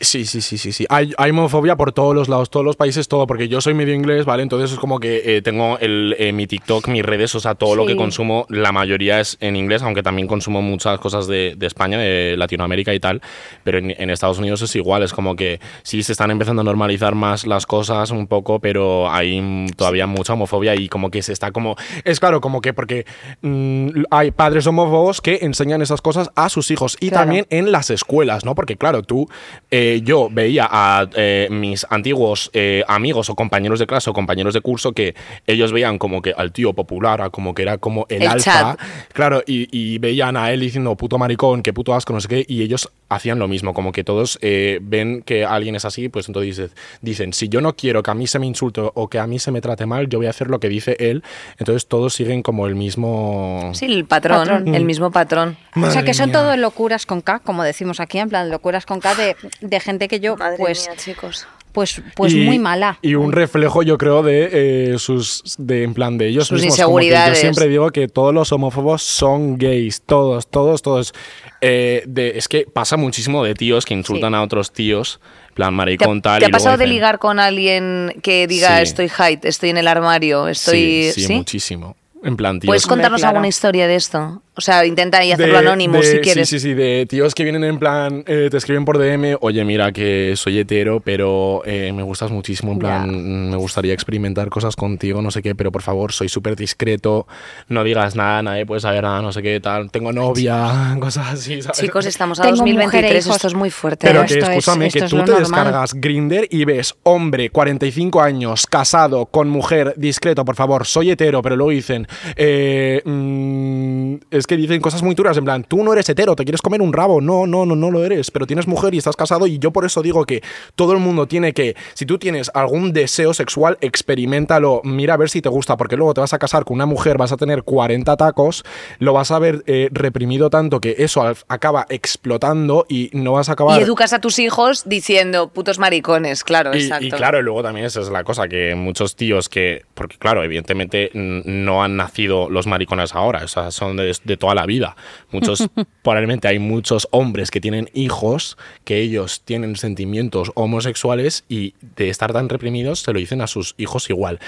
[0.00, 0.86] Sí, sí, sí, sí, sí.
[0.88, 3.94] Hay, hay homofobia por todos los lados, todos los países, todo, porque yo soy medio
[3.94, 4.42] inglés, ¿vale?
[4.42, 7.74] Entonces es como que eh, tengo el, eh, mi TikTok, mis redes, o sea, todo
[7.76, 11.66] lo que consumo, la mayoría es en inglés, aunque también consumo muchas cosas de, de
[11.66, 13.20] España, de Latinoamérica y tal,
[13.62, 16.64] pero en, en Estados Unidos es igual, es como que sí se están empezando a
[16.64, 21.32] normalizar más las cosas un poco, pero hay todavía mucha homofobia y como que se
[21.32, 21.76] está como...
[22.04, 23.04] Es claro, como que porque
[23.42, 27.24] mm, hay padres homófobos que enseñan esas cosas a sus hijos y Claro.
[27.24, 28.54] también en las escuelas, ¿no?
[28.54, 29.28] Porque claro, tú,
[29.70, 34.54] eh, yo veía a eh, mis antiguos eh, amigos o compañeros de clase o compañeros
[34.54, 35.14] de curso que
[35.46, 38.76] ellos veían como que al tío popular, a como que era como el, El alfa,
[38.76, 38.80] chat.
[39.12, 42.44] claro, y, y veían a él diciendo puto maricón, que puto asco, no sé qué,
[42.48, 46.28] y ellos hacían lo mismo, como que todos eh, ven que alguien es así, pues
[46.28, 49.18] entonces dice- dicen, si yo no quiero que a mí se me insulte o que
[49.18, 51.22] a mí se me trate mal, yo voy a hacer lo que dice él,
[51.58, 53.70] entonces todos siguen como el mismo...
[53.74, 54.74] Sí, el patrón, Patrón.
[54.74, 55.56] el mismo patrón.
[55.74, 56.38] o sea, que son mía.
[56.38, 60.08] todo locuras con K, como decimos aquí, en plan locuras con K de, de gente
[60.08, 61.46] que yo, Madre pues, mía, chicos.
[61.72, 62.98] pues, pues Y- muy mala.
[63.02, 64.48] Y un reflejo, yo creo, de
[64.94, 65.42] eh, sus.
[65.58, 66.78] de en plan de ellos Sus mismos.
[66.78, 67.34] Inseguridades.
[67.38, 70.02] yo siempre digo que todos los homófobos son gays.
[70.02, 71.14] Todos, todos, todos.
[71.60, 74.36] Eh, de, es que pasa muchísimo de tíos que insultan Sí.
[74.36, 75.20] a otros tíos.
[75.50, 76.38] en plan ¿Te, maricón tal.
[76.38, 78.82] te ha y pasado de dicen- ligar con alguien que diga Sí.
[78.84, 81.10] estoy height, estoy en el armario, estoy...
[81.12, 81.96] Sí, sí, muchísimo.
[82.22, 82.68] En plan, tíos.
[82.68, 83.30] ¿Puedes Hombre, contarnos claro.
[83.36, 84.42] alguna historia de esto?
[84.56, 86.46] O sea, intenta ahí hacerlo De- anónimo de- si quieres.
[86.48, 89.64] Sí, sí, sí, de tíos que vienen en plan, eh, te escriben por DM, oye,
[89.64, 94.76] mira que soy hetero, pero eh, me gustas muchísimo, en plan, me gustaría experimentar cosas
[94.76, 97.26] contigo, no sé qué, pero por favor, soy súper discreto,
[97.68, 101.62] no digas nada, nadie puede saber nada, no sé qué, tal, tengo novia, cosas así,
[101.62, 101.78] ¿sabes?
[101.78, 103.36] Chicos, estamos a Tengo mujer e 2023, hijos.
[103.36, 104.06] esto es muy fuerte.
[104.08, 104.26] Pero ¿eh?
[104.26, 105.40] que es- escúchame, esto que es tú te normal.
[105.42, 111.40] descargas Grinder y ves hombre, 45 años, casado, con mujer, discreto, por favor, soy hetero,
[111.40, 112.06] pero luego dicen,
[112.36, 116.44] eh, mm, es que dicen cosas muy duras, en plan, tú no eres hetero, te
[116.44, 119.16] quieres comer un rabo, no, no, no, no lo eres, pero tienes mujer y estás
[119.16, 120.42] casado y yo por eso digo que
[120.74, 125.30] todo el mundo tiene que, si tú tienes algún deseo sexual, experimentalo, mira a ver
[125.30, 127.62] si te gusta, porque luego te vas a casar con una mujer, vas a tener
[127.62, 128.64] 40 tacos,
[128.98, 133.52] lo vas a ver eh, reprimido tanto que eso acaba explotando y no vas a
[133.52, 133.80] acabar...
[133.80, 137.06] Y educas a tus hijos diciendo putos maricones, claro, Y, exacto.
[137.06, 140.42] y claro, y luego también esa es la cosa, que muchos tíos que, porque claro,
[140.42, 144.96] evidentemente no han nacido los maricones ahora, o sea, son de, de toda la vida.
[145.30, 145.68] Muchos,
[146.02, 152.32] probablemente hay muchos hombres que tienen hijos, que ellos tienen sentimientos homosexuales y de estar
[152.32, 154.40] tan reprimidos se lo dicen a sus hijos igual.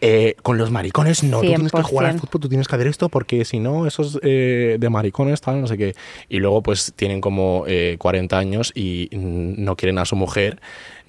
[0.00, 2.20] Eh, con los maricones no, tú tienes que jugar al 100%.
[2.20, 5.66] fútbol, tú tienes que hacer esto porque si no, esos eh, de maricones, tal, no
[5.66, 5.94] sé qué.
[6.28, 10.60] Y luego pues tienen como eh, 40 años y no quieren a su mujer,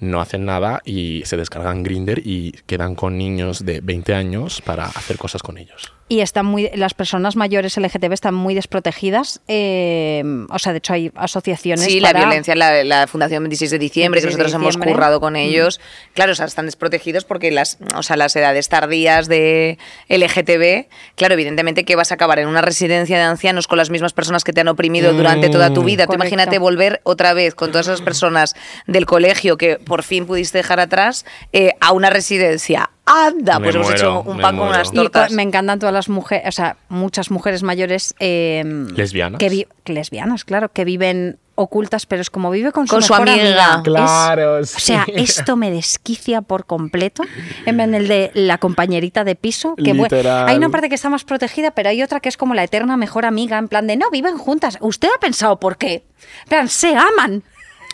[0.02, 4.86] no hacen nada y se descargan Grinder y quedan con niños de 20 años para
[4.86, 5.92] hacer cosas con ellos.
[6.12, 9.40] Y están muy, las personas mayores LGTB están muy desprotegidas.
[9.48, 11.86] eh, o sea, de hecho hay asociaciones.
[11.86, 14.92] Sí, para- la violencia, la, la Fundación 26 de diciembre, que 26 de nosotros hemos
[14.94, 15.80] currado con ellos.
[16.12, 19.78] Claro, o sea, están desprotegidos porque las, o sea, las edades tardías de
[20.10, 24.12] LGTB, claro, evidentemente que vas a acabar en una residencia de ancianos con las mismas
[24.12, 26.06] personas que te han oprimido durante toda tu vida.
[26.06, 28.54] Tú imagínate volver otra vez con todas esas personas
[28.86, 32.90] del colegio que por fin pudiste dejar atrás eh, a una residencia.
[33.04, 33.58] ¡Anda!
[33.58, 35.32] Me Pues hemos hecho un pan con unas Y tortas.
[35.32, 38.14] me encantan todas las mujeres, o sea, muchas mujeres mayores.
[38.20, 38.62] eh,
[38.94, 39.38] ¿Lesbianas?
[39.38, 43.28] Que lesbianas, claro, que viven ocultas, pero es como vive con su, Con su mejor
[43.28, 43.74] amiga.
[43.76, 45.12] Es- Claro, O sea, sí.
[45.16, 47.24] esto me desquicia por completo.
[47.66, 49.74] En plan, el de la compañerita de piso.
[49.76, 50.48] Que bueno, Literal.
[50.48, 52.96] hay una parte que está más protegida, pero hay otra que es como la eterna
[52.96, 53.58] mejor amiga.
[53.58, 54.78] En plan de no, viven juntas.
[54.80, 56.04] ¿Usted ha pensado por qué?
[56.44, 57.42] En plan, se aman.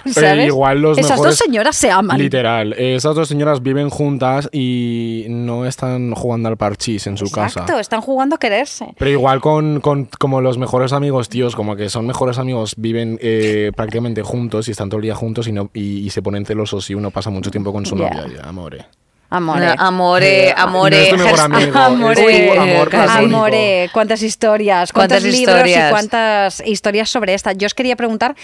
[0.04, 0.46] Eh, ¿Sabes?
[0.46, 2.18] igual los Esas mejores- dos señoras se aman.
[2.18, 7.26] Literal, eh, esas dos señoras viven juntas y no están jugando al parchís en su
[7.26, 7.80] Exacto, casa.
[7.80, 8.94] están jugando a quererse.
[8.98, 13.18] Pero igual con, con- como los mejores amigos, tíos, como que son mejores amigos, viven
[13.22, 16.46] eh, prácticamente juntos y están todo el día juntos y, no, y, y se ponen
[16.46, 18.26] celosos si uno pasa mucho tiempo con su novia.
[18.34, 18.86] Ya, amore.
[19.30, 19.66] Amore.
[19.66, 22.94] No, amore, Eh, amore, no es amigo, Amore, es amor.
[22.96, 25.88] Amore, cuántas historias, cuántos Cuántas libros historias.
[25.88, 27.52] y cuántas historias sobre esta.
[27.52, 28.34] Yo os quería preguntar,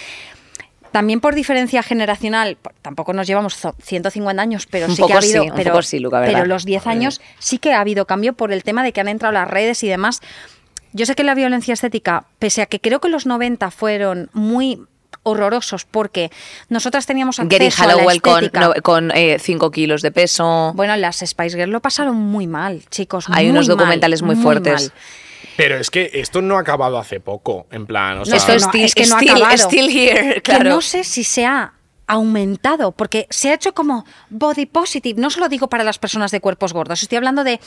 [0.95, 5.13] también por diferencia generacional, tampoco nos llevamos zo- 150 años, pero Un sí poco que
[5.15, 8.05] ha habido, sí, pero, poco sí, Luca, pero los 10 años sí que ha habido
[8.05, 10.21] cambio por el tema de que han entrado las redes y demás.
[10.93, 14.79] Yo sé que la violencia estética, pese a que creo que los 90 fueron muy
[15.23, 16.31] horrorosos porque
[16.69, 19.39] nosotras teníamos acceso Gary a la Hallowell con, estética.
[19.43, 20.71] 5 kilos de peso.
[20.75, 23.25] Bueno, las Spice Girls lo pasaron muy mal, chicos.
[23.31, 24.93] Hay muy unos mal, documentales muy fuertes.
[24.93, 24.99] mal.
[25.57, 28.63] Pero es que esto no ha acabado hace poco, en plan, o sea, Esto es
[28.63, 29.57] no, still, es que no ha still- acabado.
[29.69, 31.73] still here, Que no sé si se ha
[32.07, 35.19] aumentado, porque se ha hecho como body positive.
[35.19, 37.59] No solo digo para las personas de cuerpos gordos, estoy hablando de,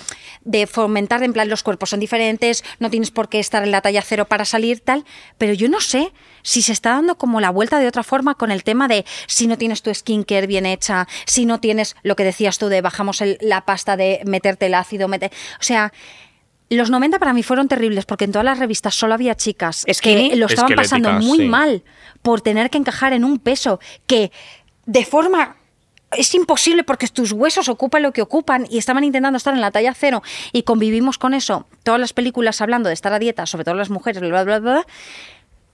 [0.43, 3.81] de fomentar, en plan, los cuerpos son diferentes, no tienes por qué estar en la
[3.81, 5.05] talla cero para salir, tal.
[5.39, 8.53] Pero yo no sé si se está dando como la vuelta de otra forma con
[8.53, 12.23] el tema de si no tienes tu skincare bien hecha, si no tienes lo que
[12.23, 15.33] decías tú de bajamos el- la pasta de meterte el ácido, meter.
[15.59, 15.93] O sea.
[16.71, 20.31] Los 90 para mí fueron terribles porque en todas las revistas solo había chicas Skinny.
[20.31, 21.45] que lo estaban pasando muy sí.
[21.47, 21.83] mal
[22.21, 24.31] por tener que encajar en un peso que
[24.85, 25.57] de forma
[26.11, 29.71] es imposible porque tus huesos ocupan lo que ocupan y estaban intentando estar en la
[29.71, 31.67] talla cero y convivimos con eso.
[31.83, 34.59] Todas las películas hablando de estar a dieta, sobre todo las mujeres, bla, bla, bla,
[34.59, 34.87] bla.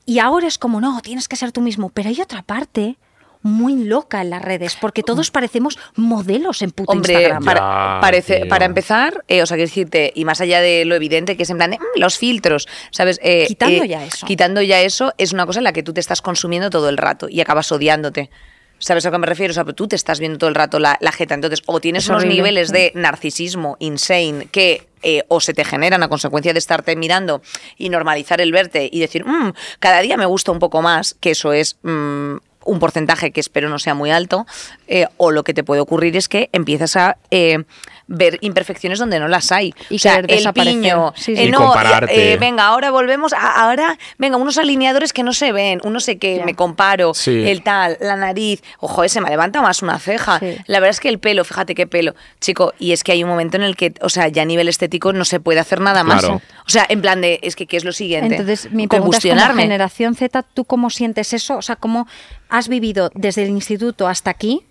[0.07, 1.91] Y ahora es como, no, tienes que ser tú mismo.
[1.91, 2.97] Pero hay otra parte
[3.45, 7.45] muy loca en las redes porque todos parecemos modelos en puto Hombre, Instagram.
[7.45, 11.43] para, parece, empezar, eh, o sea, quiero decirte, y más allá de lo evidente que
[11.43, 13.21] es en plan de "Mm, los filtros, ¿sabes?
[13.23, 14.27] Eh, Quitando eh, ya eso.
[14.27, 16.97] Quitando ya eso, es una cosa en la que tú te estás consumiendo todo el
[16.97, 18.31] rato y acabas odiándote.
[18.79, 19.53] ¿Sabes a qué me refiero?
[19.53, 21.35] O sea, tú te estás viendo todo el rato la, la jeta.
[21.35, 22.37] Entonces, o tienes Es unos horrible.
[22.37, 27.41] niveles de narcisismo insane que eh, o se te generan a consecuencia de estarte mirando
[27.77, 31.31] y normalizar el verte y decir, "Mm, cada día me gusta un poco más, que
[31.33, 34.47] eso es mm, un porcentaje que espero no sea muy alto,
[34.87, 37.65] eh, o lo que te puede ocurrir es que empiezas a eh,
[38.07, 39.75] ver imperfecciones donde no las hay.
[39.91, 41.43] Y o sea, querer el piño, Sí, sí.
[41.43, 42.33] eh, Y no, compararte.
[42.33, 46.19] eh, venga, ahora volvemos, a- ahora, venga, unos alineadores que no se ven, uno sé
[46.19, 47.45] que me comparo, Sí.
[47.49, 50.39] el tal, la nariz, ojo, se me levanta más una ceja.
[50.39, 50.57] Sí.
[50.67, 53.31] La verdad es que el pelo, fíjate qué pelo, chico, y es que hay un
[53.31, 56.05] momento en el que, o sea, ya a nivel estético no se puede hacer nada
[56.05, 56.21] más.
[56.21, 56.43] Claro.
[56.67, 58.35] O sea, en plan de, es que, ¿qué es lo siguiente?
[58.37, 61.57] Entonces, mi pregunta es como generación Z, ¿tú cómo sientes eso?
[61.57, 62.07] O sea, ¿cómo
[62.49, 64.63] has vivido desde el instituto hasta aquí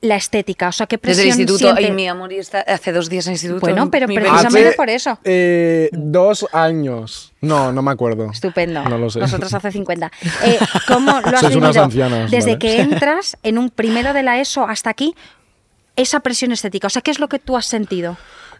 [0.00, 0.68] la estética?
[0.68, 1.86] O sea, ¿qué Desde presión el instituto, siente?
[1.86, 3.60] ay, mi amor, y está hace dos días en el instituto.
[3.60, 5.18] Bueno, pero precisamente Hace, por eso.
[5.24, 7.32] eh, dos años.
[7.40, 8.30] No, no me acuerdo.
[8.30, 8.82] Estupendo.
[8.88, 9.18] No lo sé.
[9.20, 10.10] Nosotros hace 50.
[10.44, 12.58] Eh, ¿Cómo lo has Sois unas ancianas, Desde ¿vale?
[12.60, 15.14] que entras en un primero de la ESO hasta aquí,
[15.96, 16.86] esa presión estética.
[16.86, 18.16] O sea, ¿qué es lo que tú has sentido?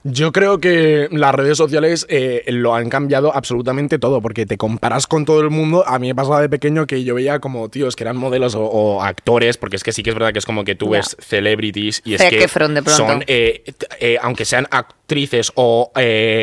[0.09, 5.09] Yo creo que las redes sociales eh, lo han cambiado absolutamente todo, porque te comparas
[5.09, 5.83] con todo el mundo.
[5.85, 8.63] A mí me pasaba de pequeño que yo veía como tíos que eran modelos o,
[8.63, 11.17] o actores, porque es que sí que es verdad que es como que tú ves
[11.19, 13.65] celebrities y es Zac que son, eh,
[13.99, 15.91] eh, aunque sean actrices o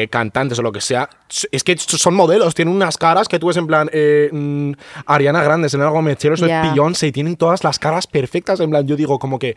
[0.10, 1.10] cantantes o lo que sea,
[1.52, 4.74] es que son modelos, tienen unas caras que tú ves en plan mm,
[5.06, 6.70] Ariana Grande, Selena Gomez, Taylor Swift, Ya.
[6.70, 8.60] Beyoncé, y tienen todas las caras perfectas.
[8.60, 9.56] En plan, yo digo como que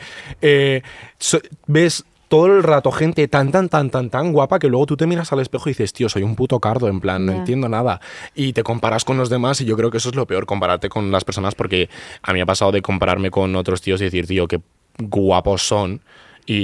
[1.67, 5.07] ves todo el rato gente tan, tan, tan, tan, tan guapa que luego tú te
[5.07, 8.01] miras al espejo y dices, tío, soy un puto cardo, en plan, no entiendo nada.
[8.35, 10.89] Y te comparas con los demás y yo creo que eso es lo peor, compararte
[10.89, 11.89] con las personas porque
[12.23, 14.61] a mí me ha pasado de compararme con otros tíos y decir, tío, qué
[14.99, 16.01] guapos son.
[16.49, 16.55] Y,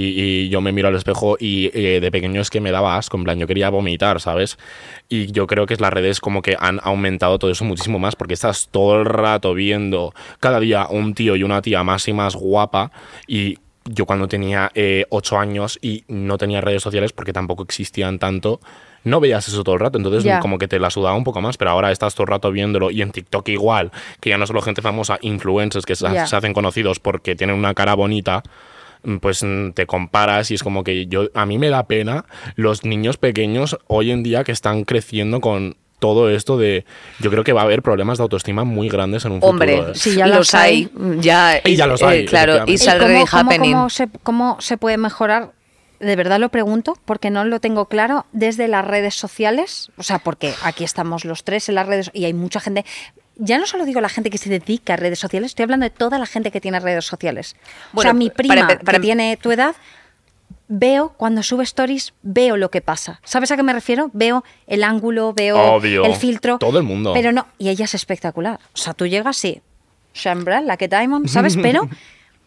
[0.45, 3.17] y yo me miro al espejo y eh, de pequeño es que me daba asco,
[3.17, 4.57] en plan, yo quería vomitar, ¿sabes?
[5.09, 8.33] Y yo creo que las redes como que han aumentado todo eso muchísimo más porque
[8.33, 12.33] estás todo el rato viendo cada día un tío y una tía más y más
[12.37, 12.93] guapa
[13.27, 18.19] y yo cuando tenía eh, ocho años y no tenía redes sociales porque tampoco existían
[18.19, 18.59] tanto,
[19.03, 21.57] no veías eso todo el rato, entonces como que te la sudaba un poco más,
[21.57, 24.61] pero ahora estás todo el rato viéndolo y en TikTok igual, que ya no solo
[24.61, 28.43] gente famosa, influencers que se hacen conocidos porque tienen una cara bonita,
[29.03, 32.25] mm, pues mm, te comparas y es como que yo a mí me da pena
[32.55, 36.83] los niños pequeños hoy en día que están creciendo con todo esto de
[37.19, 39.91] yo creo que va a haber problemas de autoestima muy grandes en un Hombre, futuro.
[39.93, 39.95] ¿eh?
[39.95, 40.89] Sí, ya los los hay.
[41.21, 42.71] Ya, Y ya los eh, hay, claro, efectivamente.
[42.73, 43.71] it's ¿Y already cómo, happening.
[43.71, 45.53] cómo se, cómo se puede mejorar?
[46.01, 50.19] De verdad lo pregunto, porque no lo tengo claro, desde las redes sociales, o sea,
[50.19, 52.83] porque aquí estamos los tres en las redes y hay mucha gente,
[53.37, 55.91] ya no solo digo la gente que se dedica a redes sociales, estoy hablando de
[55.91, 57.55] toda la gente que tiene redes sociales.
[57.93, 59.75] o sea, mi prima para que em- tiene tu edad,
[60.75, 63.19] veo cuando sube stories, veo lo que pasa.
[63.23, 64.09] ¿Sabes a qué me refiero?
[64.13, 66.03] Veo el ángulo, veo Obvio.
[66.03, 66.57] el filtro.
[66.57, 67.13] Todo el mundo.
[67.13, 68.59] Pero no, y ella es espectacular.
[68.73, 69.61] O sea, tú llegas y
[70.15, 71.57] Shambra, la que Diamond, ¿sabes?
[71.61, 71.87] Pero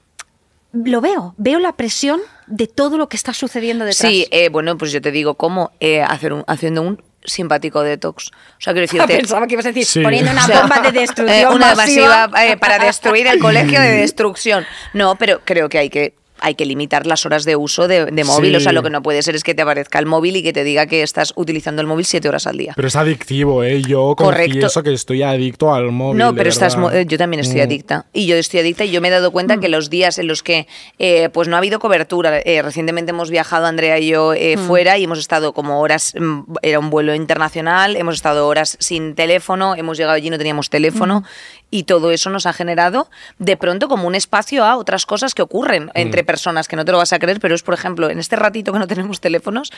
[0.73, 4.11] lo veo, veo la presión de todo lo que está sucediendo detrás.
[4.11, 8.29] Sí, eh, bueno, pues yo te digo cómo eh, hacer un, haciendo un simpático detox.
[8.31, 9.17] O sea, quiero decirte...
[9.19, 10.03] Pensaba que ibas a decir Sí.
[10.03, 12.27] poniendo una O sea, bomba de destrucción eh, una masiva.
[12.29, 14.65] masiva, eh, para destruir el colegio de destrucción.
[14.95, 18.25] No, pero creo que hay que hay que limitar las horas de uso de, de
[18.25, 18.51] móvil.
[18.51, 18.57] Sí.
[18.57, 20.53] O sea, lo que no puede ser es que te aparezca el móvil y que
[20.53, 22.73] te diga que estás utilizando el móvil siete horas al día.
[22.77, 23.83] Pero es adictivo, ¿eh?
[23.83, 24.53] Yo Correcto.
[24.53, 26.19] confieso que estoy adicto al móvil.
[26.19, 27.65] No, pero estás, eh, yo también estoy Mm.
[27.65, 28.07] adicta.
[28.13, 30.43] Y yo estoy adicta y yo me he dado cuenta que los días en los
[30.43, 30.67] que
[30.99, 34.99] eh, pues no ha habido cobertura, eh, recientemente hemos viajado Andrea y yo eh, fuera
[34.99, 39.75] y hemos estado como horas, mm, era un vuelo internacional, hemos estado horas sin teléfono,
[39.77, 41.23] hemos llegado allí y no teníamos teléfono
[41.71, 45.43] y todo eso nos ha generado de pronto como un espacio a otras cosas que
[45.43, 48.19] ocurren entre personas que no te lo vas a creer, pero es por ejemplo, en
[48.19, 49.73] este ratito que no tenemos teléfonos,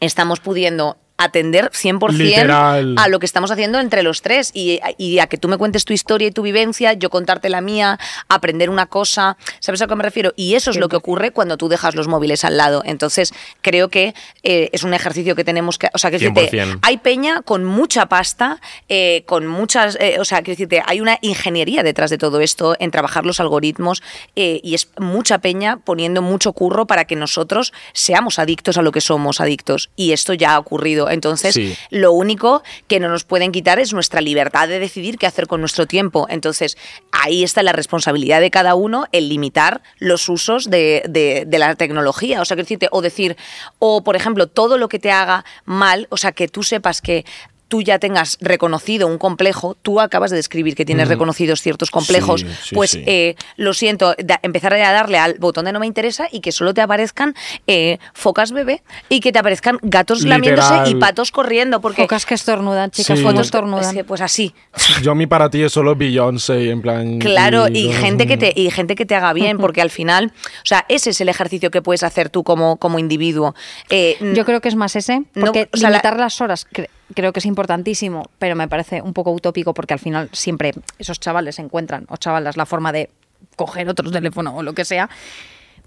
[0.00, 2.94] estamos pudiendo atender 100% Literal.
[2.98, 5.84] a lo que estamos haciendo entre los tres y, y a que tú me cuentes
[5.84, 7.98] tu historia y tu vivencia, yo contarte la mía,
[8.28, 10.32] aprender una cosa, ¿sabes a qué me refiero?
[10.36, 12.82] Y eso es lo que ocurre cuando tú dejas los móviles al lado.
[12.84, 15.88] Entonces, creo que eh, es un ejercicio que tenemos que...
[15.94, 16.80] O sea, que decirte, 100%.
[16.82, 19.96] hay peña con mucha pasta, eh, con muchas...
[20.00, 23.40] eh, o sea, que decirte, hay una ingeniería detrás de todo esto en trabajar los
[23.40, 24.02] algoritmos
[24.36, 28.92] eh, y es mucha peña poniendo mucho curro para que nosotros seamos adictos a lo
[28.92, 29.90] que somos adictos.
[29.96, 31.03] Y esto ya ha ocurrido.
[31.10, 31.76] Entonces, Sí.
[31.90, 35.60] lo único que no nos pueden quitar es nuestra libertad de decidir qué hacer con
[35.60, 36.26] nuestro tiempo.
[36.30, 36.76] Entonces,
[37.12, 41.74] ahí está la responsabilidad de cada uno el limitar los usos de, de- de la
[41.74, 42.40] tecnología.
[42.40, 43.36] O sea, que decirte, o decir,
[43.78, 47.24] o por ejemplo, todo lo que te haga mal, o sea, que tú sepas que
[47.68, 52.42] tú ya tengas reconocido un complejo, tú acabas de describir que tienes reconocidos ciertos complejos,
[52.42, 53.02] Sí, sí, pues sí.
[53.06, 56.52] eh, lo siento, da- empezar a darle al botón de no me interesa y que
[56.52, 57.34] solo te aparezcan
[57.66, 62.34] eh, focas bebé y que te aparezcan gatos lamiéndose y patos corriendo, porque Focas que
[62.34, 63.24] estornudan, chicas, Sí.
[63.24, 63.94] fotos es estornudan.
[63.94, 64.54] que, pues así.
[65.02, 67.18] Yo mi para ti es solo Beyoncé, en plan.
[67.18, 70.32] Claro, y no- gente que te y gente que te haga bien, porque al final,
[70.36, 73.54] o sea, ese es el ejercicio que puedes hacer tú como, como individuo.
[73.90, 76.66] Eh, Yo creo que es más ese, No, porque o sea, la- limitar las horas
[76.70, 80.72] cre- creo que es importantísimo, pero me parece un poco utópico porque al final siempre
[80.98, 83.10] esos chavales encuentran, o chavalas, la forma de
[83.56, 85.10] coger otro teléfono o lo que sea.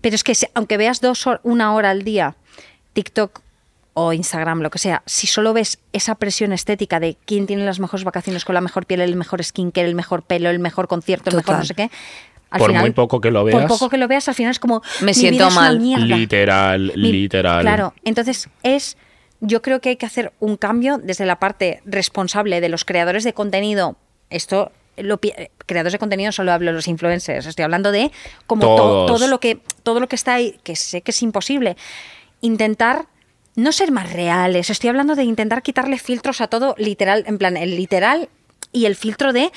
[0.01, 2.35] Pero es que aunque veas dos hor- una hora al día,
[2.93, 3.41] TikTok
[3.93, 7.79] o Instagram, lo que sea, si solo ves esa presión estética de quién tiene las
[7.79, 11.31] mejores vacaciones con la mejor piel, el mejor skincare, el mejor pelo, el mejor concierto,
[11.31, 11.89] el mejor no sé qué.
[12.51, 13.65] Al Por final, muy poco que lo Por veas.
[13.67, 14.81] poco que lo veas, al final es como.
[15.01, 15.79] Me "Mi siento mal".
[15.79, 16.05] mierda".
[16.05, 17.61] Literal, Mi- literal.
[17.61, 18.95] Claro, entonces es,
[19.39, 23.23] yo creo que hay que hacer un cambio desde la parte responsable de los creadores
[23.23, 23.95] de contenido.
[24.29, 25.19] Esto, lo,
[25.65, 27.45] creadores de contenido solo hablo de los influencers.
[27.45, 28.11] Estoy hablando de
[28.47, 31.77] como to- todo lo que todo lo que está ahí, que sé que es imposible.
[32.41, 33.05] Intentar
[33.55, 34.69] no ser más reales.
[34.69, 38.29] Estoy hablando de intentar quitarle filtros a todo literal, en plan el literal
[38.71, 39.51] y el filtro de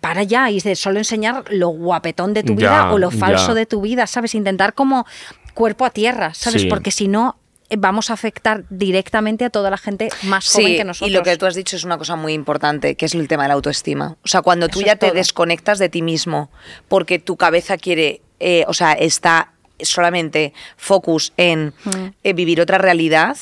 [0.00, 3.48] para ya y de solo enseñar lo guapetón de tu Ya, vida o lo falso
[3.48, 3.54] ya.
[3.54, 4.34] de tu vida, ¿sabes?
[4.34, 5.06] Intentar como
[5.54, 6.62] cuerpo a tierra, ¿sabes?
[6.62, 6.68] Sí.
[6.68, 7.36] Porque si no
[7.76, 11.10] vamos a afectar directamente a toda la gente más joven Sí, que nosotros.
[11.10, 13.44] y lo que tú has dicho es una cosa muy importante, que es el tema
[13.44, 14.16] de la autoestima.
[14.24, 16.50] O sea, cuando tú Eso ya te desconectas de ti mismo
[16.88, 21.90] porque tu cabeza quiere, eh, o sea, está solamente focus en Mm.
[22.24, 23.36] eh, vivir otra realidad,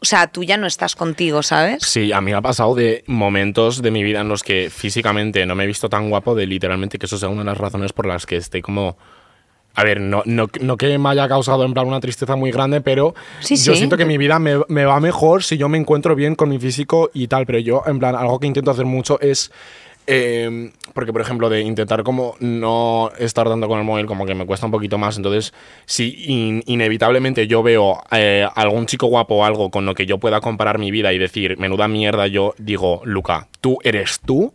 [0.00, 1.82] o sea, tú ya no estás contigo, ¿sabes?
[1.84, 5.46] Sí, a mí me ha pasado de momentos de mi vida en los que físicamente
[5.46, 7.92] no me he visto tan guapo, de literalmente que eso sea una de las razones
[7.92, 8.96] por las que estoy como.
[9.74, 12.80] A ver, no, no, no que me haya causado en plan una tristeza muy grande,
[12.82, 13.78] pero Sí, yo sí.
[13.78, 16.58] siento que mi vida me, me va mejor si yo me encuentro bien con mi
[16.58, 17.46] físico y tal.
[17.46, 19.50] Pero yo, en plan, algo que intento hacer mucho es
[20.06, 24.34] eh, porque, por ejemplo, de intentar como no estar tanto con el móvil, como que
[24.34, 25.16] me cuesta un poquito más.
[25.16, 25.54] Entonces,
[25.86, 30.18] si in- inevitablemente yo veo eh, algún chico guapo o algo con lo que yo
[30.18, 34.52] pueda comparar mi vida y decir, menuda mierda, yo digo, Luca, tú eres tú.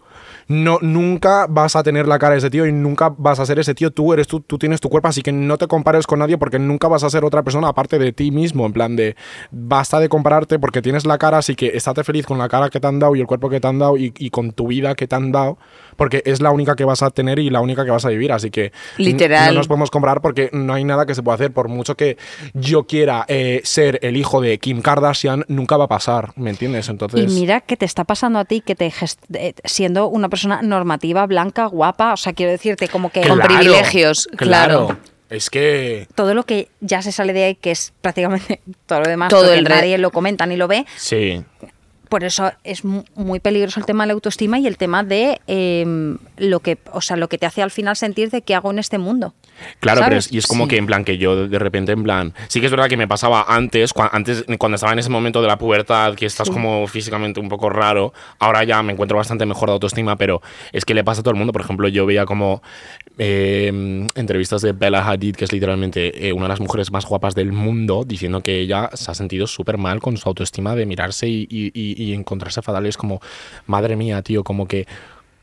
[0.47, 3.59] No, nunca vas a tener la cara de ese tío y nunca vas a ser
[3.59, 3.91] ese tío.
[3.91, 6.57] Tú eres tú, tú tienes tu cuerpo, así que no te compares con nadie porque
[6.57, 8.65] nunca vas a ser otra persona aparte de ti mismo.
[8.65, 9.15] En plan de,
[9.51, 12.79] basta de compararte porque tienes la cara, así que estate feliz con la cara que
[12.79, 14.95] te han dado y el cuerpo que te han dado y, y con tu vida
[14.95, 15.57] que te han dado,
[15.97, 18.31] porque es la única que vas a tener y la única que vas a vivir.
[18.31, 19.49] Así que Literal.
[19.53, 21.51] no nos podemos comparar porque no hay nada que se pueda hacer.
[21.51, 22.17] Por mucho que
[22.53, 26.87] yo quiera eh, ser el hijo de Kim Kardashian, nunca va a pasar, ¿me entiendes?
[26.87, 27.29] Entonces...
[27.29, 30.36] Y mira que te está pasando a ti que te gest- eh, siendo una persona
[30.45, 34.97] normativa, blanca, guapa, o sea, quiero decirte como que Con privilegios, claro.
[35.29, 36.07] Es que...
[36.15, 39.43] todo lo que ya se sale de ahí, que es prácticamente todo lo demás, Todo
[39.43, 41.43] porque el nadie lo comenta ni lo ve, Sí.
[42.07, 45.41] por eso es mu- muy peligroso el tema de la autoestima y el tema de
[45.47, 48.71] eh, lo que, o sea, lo que te hace al final sentir de qué hago
[48.71, 49.33] en este mundo.
[49.79, 50.69] Claro, pero es, y es como Sí.
[50.69, 53.07] que en plan que yo de repente en plan, sí que es verdad que me
[53.07, 56.85] pasaba antes, cua- antes cuando estaba en ese momento de la pubertad, que estás como
[56.87, 60.93] físicamente un poco raro, ahora ya me encuentro bastante mejor de autoestima, pero es que
[60.93, 61.51] le pasa a todo el mundo.
[61.53, 62.61] Por ejemplo, yo veía como
[63.17, 67.33] eh, entrevistas de Bella Hadid, que es literalmente eh, una de las mujeres más guapas
[67.35, 71.27] del mundo, diciendo que ella se ha sentido súper mal con su autoestima de mirarse
[71.27, 72.85] y, y- y- y encontrarse fatal.
[72.85, 73.19] Y es como,
[73.65, 74.85] madre mía, tío, como que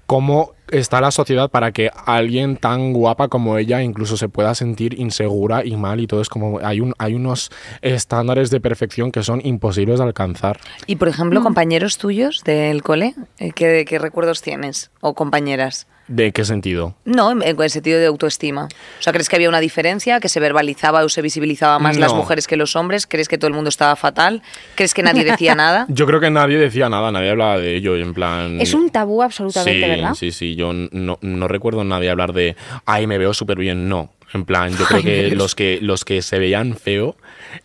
[0.06, 4.98] cómo está la sociedad para que alguien tan guapa como ella incluso se pueda sentir
[4.98, 7.50] insegura y mal y todo es como hay un hay unos
[7.82, 10.58] estándares de perfección que son imposibles de alcanzar.
[10.86, 14.90] Y por ejemplo, compañeros tuyos del cole, eh, ¿qué, qué recuerdos tienes?
[15.00, 15.86] ¿O compañeras?
[16.06, 16.94] ¿De qué sentido?
[17.06, 18.64] No, en, en el sentido de autoestima.
[18.98, 20.20] O sea, ¿crees que había una diferencia?
[20.20, 23.06] ¿Que se verbalizaba o se visibilizaba más las mujeres que los hombres?
[23.06, 24.42] ¿Crees que todo el mundo estaba fatal?
[24.74, 25.86] ¿Crees que nadie decía nada?
[25.88, 29.22] Yo creo que nadie decía nada, nadie hablaba de ello en plan Es un tabú
[29.22, 30.14] absolutamente, sí, ¿verdad?
[30.14, 33.88] Sí, sí, yo no, no recuerdo a nadie hablar de, ay, me veo súper bien,
[33.88, 34.12] no.
[34.34, 37.14] En plan, yo creo que los que los que se veían feo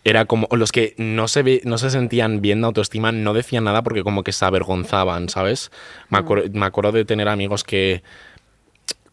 [0.04, 3.34] era como o los que no se ve, no se sentían bien de autoestima no
[3.34, 5.72] decían nada porque como que se avergonzaban, ¿sabes?
[6.10, 8.04] Me, acuer- me acuerdo de tener amigos que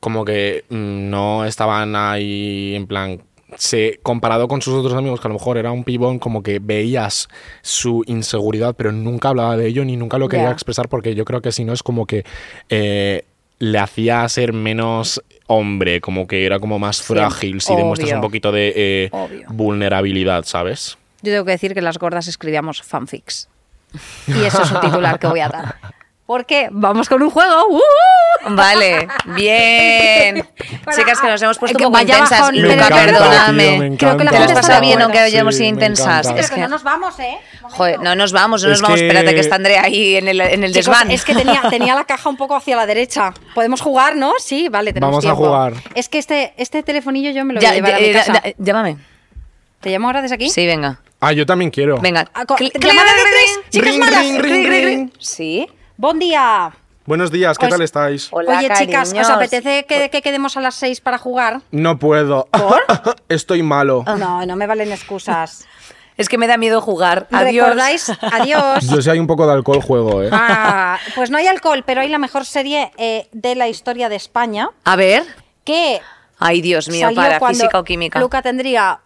[0.07, 3.21] como que mm, no estaban ahí en plan
[3.57, 6.59] se comparado con sus otros amigos que a lo mejor era un pibón como que
[6.59, 7.27] veías
[7.61, 11.41] su inseguridad pero nunca hablaba de ello ni nunca lo quería expresar porque yo creo
[11.41, 12.23] que si no es como que
[12.69, 13.25] eh,
[13.59, 18.15] le hacía ser menos hombre como que era como más frágil si demuestras obvio.
[18.15, 19.11] un poquito de eh,
[19.49, 23.49] vulnerabilidad sabes Yo tengo que decir que las gordas escribíamos fanfics.
[24.27, 25.75] Y eso es un titular que voy a dar.
[26.27, 27.67] Porque vamos con un juego.
[27.69, 27.79] ¡Uh!
[28.49, 30.45] Vale, bien.
[30.95, 32.39] Chicas, que nos hemos puesto un poco intensas.
[32.41, 33.89] bajón, Luca, encanta, perdóname.
[33.91, 36.27] tío, Creo que la ¿Te lo has pasado bien aunque hayamos Sí, sido intensas?
[36.35, 37.37] Es que no nos vamos, ¿eh?
[37.61, 38.99] joder, no nos vamos, no nos vamos.
[38.99, 41.11] que- Espérate que está Andrea ahí en el, en el Chicos, desván.
[41.11, 43.33] es que tenía, tenía la caja un poco hacia la derecha.
[43.55, 44.33] ¿Podemos jugar, no?
[44.37, 45.73] Sí, vale, tenemos Vamos a jugar.
[45.95, 48.33] Es que este, este telefonillo yo me lo voy Ya, a llevar a mi casa.
[48.33, 48.97] da- llámame.
[49.79, 50.49] ¿Te llamo ahora desde aquí?
[50.49, 50.99] Sí, venga.
[51.21, 52.25] ah yo también quiero Venga.
[52.45, 55.11] Co- Cl- llamada de tres, cling, chicas malas.
[55.19, 55.67] Sí.
[55.97, 56.71] Buen día.
[57.05, 60.75] buenos días qué tal estáis Hola, Oye, chicas, ¿os apetece que, que quedemos a las
[60.75, 61.61] seis para jugar?
[61.71, 62.47] no puedo
[63.29, 64.03] estoy malo.
[64.17, 65.65] No, no me valen excusas.
[66.17, 67.27] Es que me da miedo jugar.
[67.31, 67.67] Adiós.
[67.67, 68.11] ¿Recordáis?
[68.23, 68.89] Adiós.
[68.89, 72.01] yo si hay un poco de alcohol juego eh Ah, pues no hay alcohol, pero
[72.01, 75.23] hay la mejor serie eh, de la historia de España A ver.
[75.63, 76.01] que
[76.39, 78.19] Ay, Dios mío, para física o química.
[78.19, 78.99] Luca tendría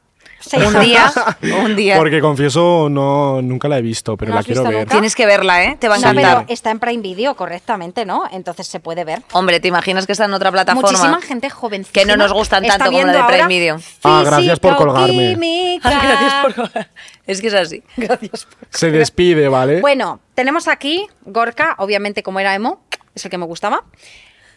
[0.66, 1.12] un día,
[1.64, 1.98] un día.
[1.98, 4.92] porque confieso no nunca la he visto pero ¿No la quiero ver nunca?
[4.92, 5.78] Tienes que verla, ¿eh?
[5.80, 6.38] Te va a No, encantar.
[6.46, 8.24] pero está en Prime Video correctamente, ¿no?
[8.32, 9.22] Entonces se puede ver.
[9.34, 10.90] Hombre, ¿te imaginas que está en otra plataforma?
[10.90, 13.80] Muchísima gente jovencísima Que no nos gustan tanto como la viendo de Prime Video.
[14.04, 15.30] Ah, gracias por colgarme.
[15.32, 16.72] Ay, gracias por...
[17.28, 17.84] Es que es así.
[17.98, 22.82] Gracias por- se despide vale Bueno, tenemos aquí Gorka, obviamente como era emo,
[23.16, 23.84] es el que me gustaba.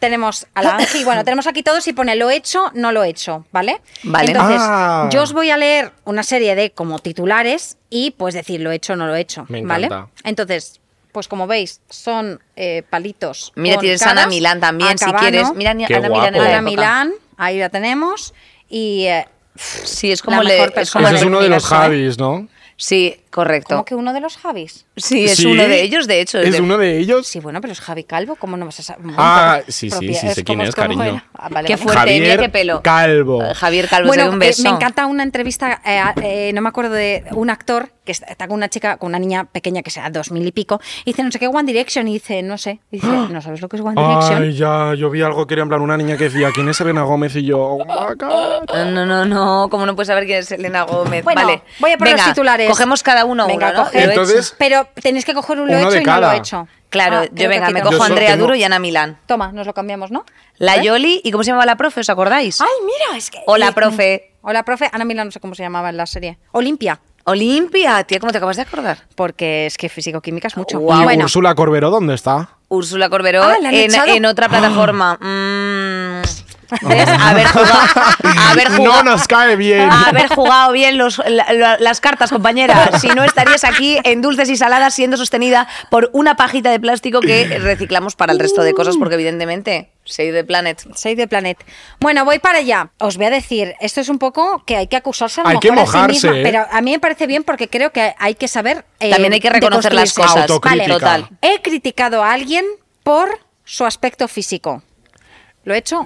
[0.05, 3.47] Tenemos a la Angie, bueno, tenemos aquí todos y pone lo hecho, no lo hecho,
[3.53, 3.81] ¿vale?
[4.03, 4.33] Vale.
[4.33, 5.09] Entonces, Ah.
[5.11, 8.97] yo os voy a leer una serie de como titulares y pues decir lo hecho,
[8.97, 9.87] no lo hecho, Me ¿vale?
[9.87, 10.11] encanta.
[10.25, 10.81] Entonces,
[11.11, 13.53] pues como veis, son eh, palitos.
[13.57, 15.55] Mira, con tienes Ana Milán también, si quieres.
[15.55, 16.43] Mira, Qué Ana Milán en la guapo.
[16.43, 16.61] Ana época.
[16.71, 18.35] Milán, ahí la tenemos.
[18.69, 19.27] Y eh,
[19.57, 21.65] Sí, es La como, le, mejor es persona como ese del es uno de los
[21.65, 21.67] ¿eh?
[21.69, 23.75] Javis no Sí, correcto.
[23.75, 24.87] como que uno de los Javis.
[24.97, 25.47] Sí, es ¿Sí?
[25.47, 26.39] uno de ellos, de hecho.
[26.39, 28.83] es de- uno de ellos Sí, bueno, pero es Javi Calvo, ¿cómo no vas a
[28.83, 29.03] saber?
[29.17, 31.23] Ah, sí, sí, sí, sé quién es, cariño.
[31.35, 32.81] Ah, vale, Qué fuerte, mira qué pelo.
[32.83, 34.63] Calvo Eh, Javier Calvo, Bueno, un eh, beso.
[34.63, 38.57] me encanta una entrevista, eh, eh, no me acuerdo de un actor que está, con
[38.57, 41.31] una chica, con una niña pequeña que sea dos mil y pico, y dice, no
[41.33, 43.83] sé qué, One Direction, y dice, no sé, y dice, ¿no sabes lo que es
[43.83, 44.43] One Direction?
[44.43, 46.79] Ay, ya, yo vi algo que era en plan una niña que decía, ¿quién es
[46.83, 47.35] Elena Gómez?
[47.37, 48.69] Y yo, oh my God.
[48.93, 51.25] No, no, no, ¿cómo no puedes saber quién es Elena Gómez?
[51.25, 51.63] Bueno, vale.
[51.81, 52.69] voy a por los titulares.
[52.69, 53.85] Cogemos cada uno Venga, uno, ¿no?
[53.85, 53.95] coge.
[53.99, 54.21] Lo he hecho.
[54.23, 56.69] Entonces- Pero tenéis que coger un lo Uno hecho y no lo hecho.
[56.91, 59.19] Claro, Ah, yo venga, me cojo a Andrea Duro y Ana Milán.
[59.27, 60.25] Toma, nos lo cambiamos, ¿no?
[60.59, 60.85] La ¿Eh?
[60.85, 62.01] Yoli, ¿y cómo se llamaba la profe?
[62.01, 62.61] ¿Os acordáis?
[62.61, 63.41] Ay, mira, es que...
[63.47, 64.31] Hola, profe.
[64.43, 64.89] Hola, profe.
[64.93, 66.39] Ana Milán, no sé cómo se llamaba en la serie.
[66.53, 67.01] Olimpia.
[67.25, 68.99] Olimpia, tía, ¿cómo te acabas de acordar?
[69.17, 70.79] Porque es que físico-química es mucho.
[70.79, 72.51] ¿Y Bueno, Úrsula Corberó dónde está?
[72.69, 73.75] Úrsula Corberó Ah, ¿la han
[74.11, 75.15] en, otra plataforma.
[75.21, 76.23] Mm,
[76.83, 77.09] ¿Ves?
[77.09, 77.79] Haber jugado,
[78.51, 79.91] haber No nos cae bien.
[79.91, 82.91] haber jugado bien los- la- la- las cartas, compañera.
[83.01, 87.21] Si no estarías aquí en dulces y saladas siendo sostenida por una pajita de plástico
[87.21, 90.81] que reciclamos para el resto de cosas, porque evidentemente, Save the Planet.
[90.95, 91.59] Save the Planet.
[92.01, 92.91] Bueno, voy para allá.
[92.99, 95.59] Os voy a decir, esto es un poco que hay que acusarse a lo Hay
[95.59, 96.43] que mejor a sí mojarse, misma, ¿eh?
[96.43, 98.85] pero a mí me parece bien porque creo que hay que saber.
[99.01, 100.47] eh, También hay que reconocer las cosas.
[100.63, 101.29] Vale, Total.
[101.43, 102.65] He criticado a alguien
[103.03, 103.29] por
[103.65, 104.83] su aspecto físico.
[105.65, 106.05] ¿Lo he hecho?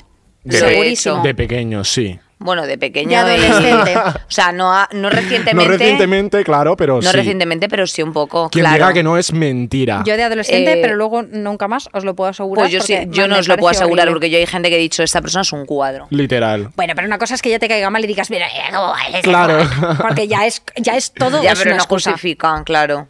[0.49, 1.17] De, Segurísimo.
[1.17, 1.23] hecho.
[1.25, 2.19] de pequeño, sí.
[2.41, 3.11] Bueno, de pequeño.
[3.25, 3.97] De adolescente.
[3.99, 5.55] o sea, no, no recientemente.
[5.55, 7.17] No recientemente, claro, pero No sí.
[7.17, 8.49] recientemente, pero sí un poco.
[8.49, 8.77] Quien claro.
[8.77, 10.03] diga que no es mentira.
[10.07, 12.63] Yo de adolescente, Eh, pero luego nunca más, os lo puedo asegurar.
[12.67, 14.15] Pues yo, sí, porque yo me no os lo puedo parece asegurar horrible.
[14.21, 16.07] porque yo hay gente que he dicho, esta persona es un cuadro.
[16.11, 16.71] Literal.
[16.77, 18.95] Bueno, pero una cosa es que ya te caiga mal y digas, mira, eh, cómo
[19.13, 19.59] es, Claro.
[20.01, 22.13] Porque ya es, ya es todo ya, es pero una no excusa.
[22.13, 23.09] justifican, claro.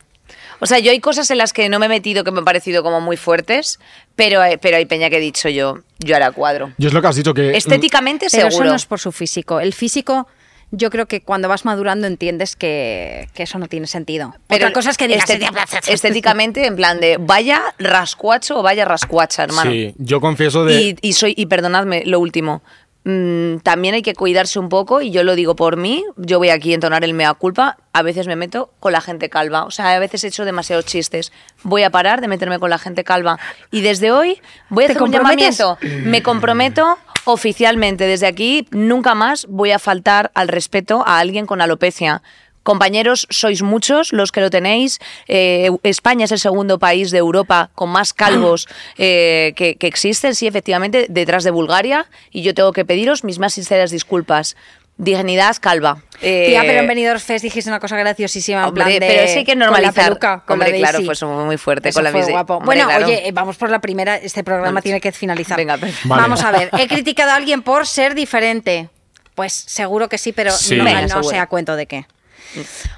[0.61, 2.45] O sea, yo hay cosas en las que no me he metido que me han
[2.45, 3.79] parecido como muy fuertes,
[4.17, 6.73] pero, hay- pero hay peña que he dicho yo, yo hará cuadro.
[6.79, 7.57] Yo es lo que has dicho que...
[7.57, 8.65] Estéticamente Pero seguro.
[8.65, 9.61] eso no es por su físico.
[9.61, 10.27] El físico,
[10.71, 14.35] yo creo que cuando vas madurando entiendes que, que eso no tiene sentido.
[14.49, 15.31] Pero Otra cosa es que digas...
[15.31, 19.71] estéti- estéticamente, en plan de vaya rascuacho o vaya rascuacha, hermano.
[19.71, 20.81] Sí, yo confieso de...
[20.81, 22.63] Y, y soy, y perdonadme, lo último.
[23.09, 26.51] Mm, también hay que cuidarse un poco, y yo lo digo por mí, yo voy
[26.51, 29.71] aquí a entonar el mea culpa, a veces me meto con la gente calva, o
[29.71, 31.33] sea, a veces he hecho demasiados chistes.
[31.63, 33.39] Voy a parar de meterme con la gente calva.
[33.71, 35.79] Y desde hoy voy a ¿Te hacer un llamamiento.
[36.05, 41.61] Me comprometo oficialmente, desde aquí, nunca más voy a faltar al respeto a alguien con
[41.61, 42.23] alopecia.
[42.69, 44.99] Compañeros, sois muchos los que lo tenéis.
[45.27, 50.35] Eh, España es el segundo país de Europa con más calvos eh, que, que existen,
[50.35, 52.05] sí, efectivamente, detrás de Bulgaria.
[52.31, 54.55] Y yo tengo que pediros mis más sinceras disculpas.
[54.99, 56.03] Dignidad calva.
[56.21, 59.01] Eh, Tía, pero en Benidorm Fest dijiste una cosa graciosísima en hombre, plan de...
[59.01, 60.05] pero hay que con la normalizar.
[60.05, 62.33] peluca, con Hombre, la claro, eso muy fuerte Eso con la fue Daisy.
[62.33, 62.55] guapo.
[62.57, 63.07] Hombre, Bueno, claro.
[63.07, 64.17] oye, vamos por la primera.
[64.17, 65.57] Este programa tiene que finalizar.
[65.57, 65.77] Venga.
[65.77, 65.95] Vale.
[66.05, 66.69] Vamos a ver.
[66.79, 68.91] He criticado a alguien por ser diferente.
[69.35, 70.77] Pues seguro que sí, pero Sí.
[70.77, 72.07] no, Venga, no cuento de qué.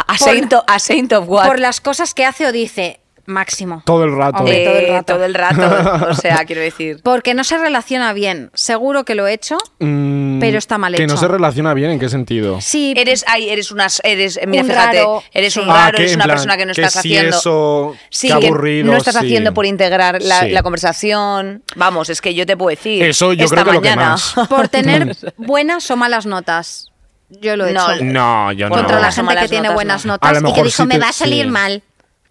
[0.06, 1.46] A Saint, of, a Saint of What.
[1.46, 3.82] Por las cosas que hace o dice, máximo.
[3.86, 4.38] Todo el rato.
[4.38, 5.14] Hombre, Eh, todo el rato.
[5.14, 7.00] todo el rato, o sea, quiero decir.
[7.04, 8.50] Porque no se relaciona bien.
[8.54, 11.14] Seguro que lo he hecho, Mm, pero está mal Que hecho.
[11.14, 12.60] no se relaciona bien, ¿en qué sentido?
[12.60, 15.68] Sí, Eres, ay, eres unas, eres, mira, Un fíjate, raro, eres un sí.
[15.70, 17.36] Ah, raro, que eres una plan, persona que no que estás si haciendo.
[17.38, 19.20] eso, sí, qué que aburrido, no estás sí.
[19.26, 20.48] haciendo por integrar la, Sí.
[20.50, 21.62] la conversación.
[21.76, 23.02] Vamos, es que yo te puedo decir.
[23.04, 24.34] Eso yo esta creo que lo que mañana, más.
[24.48, 26.86] por tener buenas o malas notas.
[27.30, 28.04] Yo lo he No, hecho.
[28.04, 28.74] No, yo no.
[28.76, 30.14] Contra la gente que tiene notas, buenas no.
[30.20, 31.50] A notas y que dijo, sí me te- va a salir sí.
[31.50, 31.82] mal.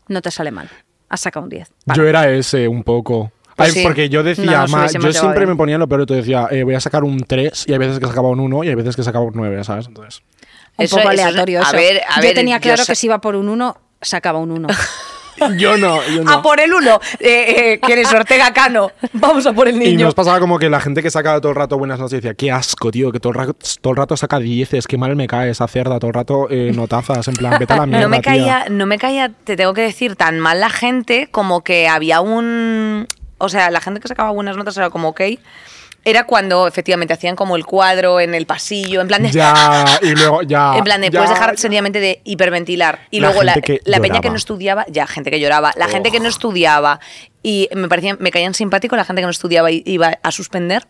[0.08, 0.70] No te sale mal.
[1.10, 1.72] Has sacado un 10.
[1.96, 3.32] Yo era ese un poco.
[3.56, 3.84] Pues Ay, sí.
[3.84, 5.50] Porque yo decía, ma- yo siempre bien.
[5.50, 8.00] me ponía lo peor, te decía, eh, voy a sacar un 3 y hay veces
[8.00, 9.88] que sacaba un 1 y hay veces que sacaba un 9, ¿sabes?
[9.88, 10.22] Entonces,
[10.78, 11.72] Un Eso- poco eso es- aleatorio a eso.
[11.76, 14.40] ver, a yo ver, tenía yo claro sé- que si iba por un 1, sacaba
[14.40, 14.68] un 1.
[15.58, 16.32] yo no, yo no.
[16.32, 17.00] A por el uno.
[17.20, 18.92] Eh, eh, ¿Quién es Ortega Cano?
[19.14, 20.06] Vamos a por el Y niño.
[20.06, 22.52] nos pasaba como que la gente que sacaba todo el rato buenas notas decía, qué
[22.52, 25.50] asco, tío, que todo el rato, todo el rato saca dieces, qué mal me cae
[25.50, 28.20] esa cerda, todo el rato eh, notazas, en plan, vete a la mierda, no me
[28.20, 28.32] tía".
[28.32, 32.22] caía, no me caía, te tengo que decir, tan mal la gente como que había
[32.22, 33.08] un.
[33.38, 35.22] O sea, la gente que sacaba buenas notas era como ok.
[36.06, 39.32] Era cuando efectivamente hacían como el cuadro en el pasillo, en plan de.
[39.32, 40.78] Ya, y luego ya.
[40.78, 41.58] En plan de, ya, puedes dejar ya.
[41.58, 43.00] sencillamente de hiperventilar.
[43.12, 45.74] Y La luego la, la peña que no estudiaba, ya, gente que lloraba.
[45.76, 47.00] La gente que no estudiaba
[47.44, 50.88] y me parecían, me caían simpáticos, la gente que no estudiaba y iba a suspender.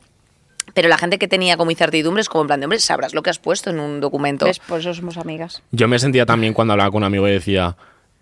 [0.73, 3.31] Pero la gente que tenía como incertidumbres, como en plan de, hombre, sabrás lo que
[3.31, 4.45] has puesto en un documento.
[4.45, 4.59] ¿Ves?
[4.59, 5.63] Por eso somos amigas.
[5.71, 7.75] Yo me sentía también cuando hablaba con un amigo y decía,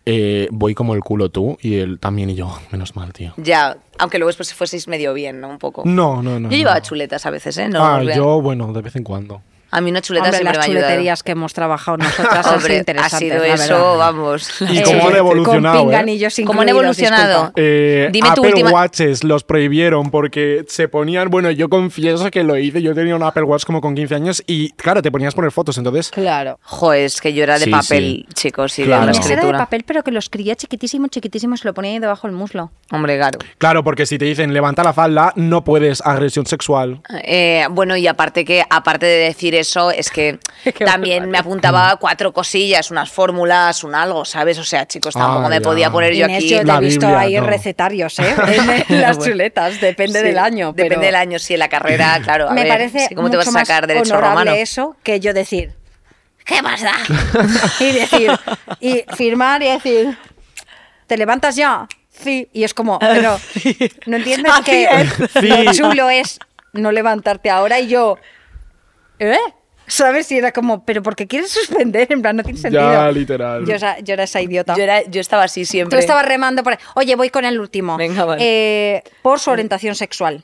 [0.10, 3.34] eh, voy como el culo tú, y él también y yo, menos mal, tío.
[3.36, 5.49] Ya, aunque luego después fueseis medio bien, ¿no?
[5.49, 5.84] Un poco.
[5.86, 6.49] No, no, no.
[6.49, 6.86] Yo llevaba no.
[6.86, 7.68] chuletas a veces, ¿eh?
[7.68, 9.41] No, ah, yo, bueno, de vez en cuando.
[9.70, 10.88] A mí una chuleta Hombre, siempre las me ha ayudado.
[10.88, 14.61] chuleterías que hemos trabajado nosotras han sido Hombre, ha sido la eso, vamos.
[14.61, 15.91] ¿Y Eh, cómo han evolucionado, Con eh?
[15.91, 17.51] pinganillos ¿Cómo han evolucionado?
[17.55, 22.43] Eh, Dime tu Apple última- Watches los prohibieron porque se ponían, bueno, yo confieso que
[22.43, 25.34] lo hice, yo tenía un Apple Watch como con 15 años y claro, te ponías
[25.34, 26.59] a poner fotos, entonces Claro.
[26.63, 29.01] Joder, es que yo era de Sí, papel, chicos, y Claro.
[29.05, 29.57] de una Ese era de escritura.
[29.59, 32.72] papel, pero que lo escribía chiquitísimo, chiquitísimo se lo ponía ahí debajo del muslo.
[32.91, 33.39] Hombre, claro.
[33.57, 37.01] Claro, porque si te dicen levanta la falda, no puedes agresión sexual.
[37.24, 40.39] Eh, bueno, y aparte que, aparte de decir eso es que
[40.86, 44.58] también me apuntaba cuatro cosillas, unas fórmulas, un algo, ¿sabes?
[44.60, 46.49] O sea, chicos, tampoco Ah, me podía poner yo Inés, aquí.
[46.49, 47.45] yo te he visto Biblia, ahí no.
[47.45, 48.36] recetarios, ¿eh?
[48.89, 50.74] En las chuletas, depende Sí, del año.
[50.74, 52.49] Depende del año, sí, en la carrera, claro.
[52.49, 54.51] a me ver, parece sí, ¿Cómo te vas mucho a sacar más derecho honorable romano?
[54.62, 55.74] eso que yo decir,
[56.45, 56.93] ¿qué más da?
[57.80, 58.32] y decir,
[58.80, 60.18] y firmar y decir,
[61.08, 61.88] ¿te levantas ya?
[62.24, 62.49] Sí.
[62.51, 63.39] Y es como, pero
[64.08, 64.88] no entiendes que
[65.43, 66.39] lo chulo es
[66.74, 68.18] no levantarte ahora y yo,
[69.20, 69.38] ¿eh?
[69.89, 70.30] ¿Sabes?
[70.34, 72.07] Y era como, ¿pero por qué quieres suspender?
[72.11, 72.91] En plan, no tiene sentido.
[72.91, 73.65] Ya, literal.
[73.65, 74.76] Yo, era- yo era esa idiota.
[74.76, 75.99] Yo, era, yo estaba así Tú siempre.
[75.99, 76.80] estabas remando por ahí.
[76.95, 77.95] Oye, voy con el último.
[77.95, 78.41] Venga, vale.
[78.43, 80.43] Eh, por su orientación sexual.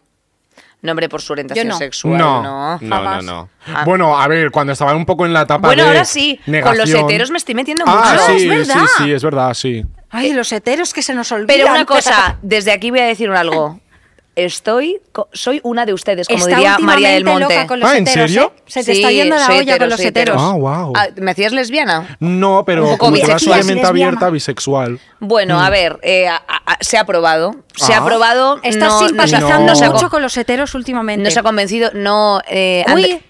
[0.82, 1.78] No, hombre, por su orientación Yo no.
[1.78, 2.78] sexual, no, no.
[2.78, 3.24] no, no, jamás.
[3.24, 3.50] no.
[3.68, 3.84] Ah.
[3.86, 6.40] Bueno, a ver, cuando estaba un poco en la etapa Bueno, de ahora sí.
[6.46, 8.26] Con los negación- heteros me estoy metiendo Ah, mucho.
[8.26, 8.86] sí, es sí, verdad.
[8.98, 9.86] sí, es verdad, sí.
[10.10, 11.48] Ay, los heteros que se nos olvidan.
[11.48, 13.80] Pero una cosa, desde aquí voy a decir algo.
[14.36, 15.00] Estoy,
[15.32, 17.42] soy una de ustedes, como Está diría María del Monte.
[17.44, 18.54] loca con los Ah, ¿en heteros, serio?
[18.58, 18.62] ¿eh?
[18.66, 20.36] Se te Sí, está yendo la olla con hetero, los soy heteros.
[20.36, 20.50] hetero.
[20.50, 20.54] Ah,
[20.86, 20.94] wow.
[20.96, 22.18] Ah, ¿Me hacías lesbiana?
[22.20, 23.40] No, pero como bisexual.
[23.40, 25.00] suavemente abierta, bisexual.
[25.20, 27.56] Bueno, a ver, eh, a- a- se ha probado.
[27.76, 27.98] Se Ah.
[27.98, 28.60] ha probado.
[28.64, 31.24] Estás no- simpatizando no se ha mucho con- con los heteros últimamente.
[31.24, 32.42] No se ha convencido, no.
[32.48, 32.84] Eh,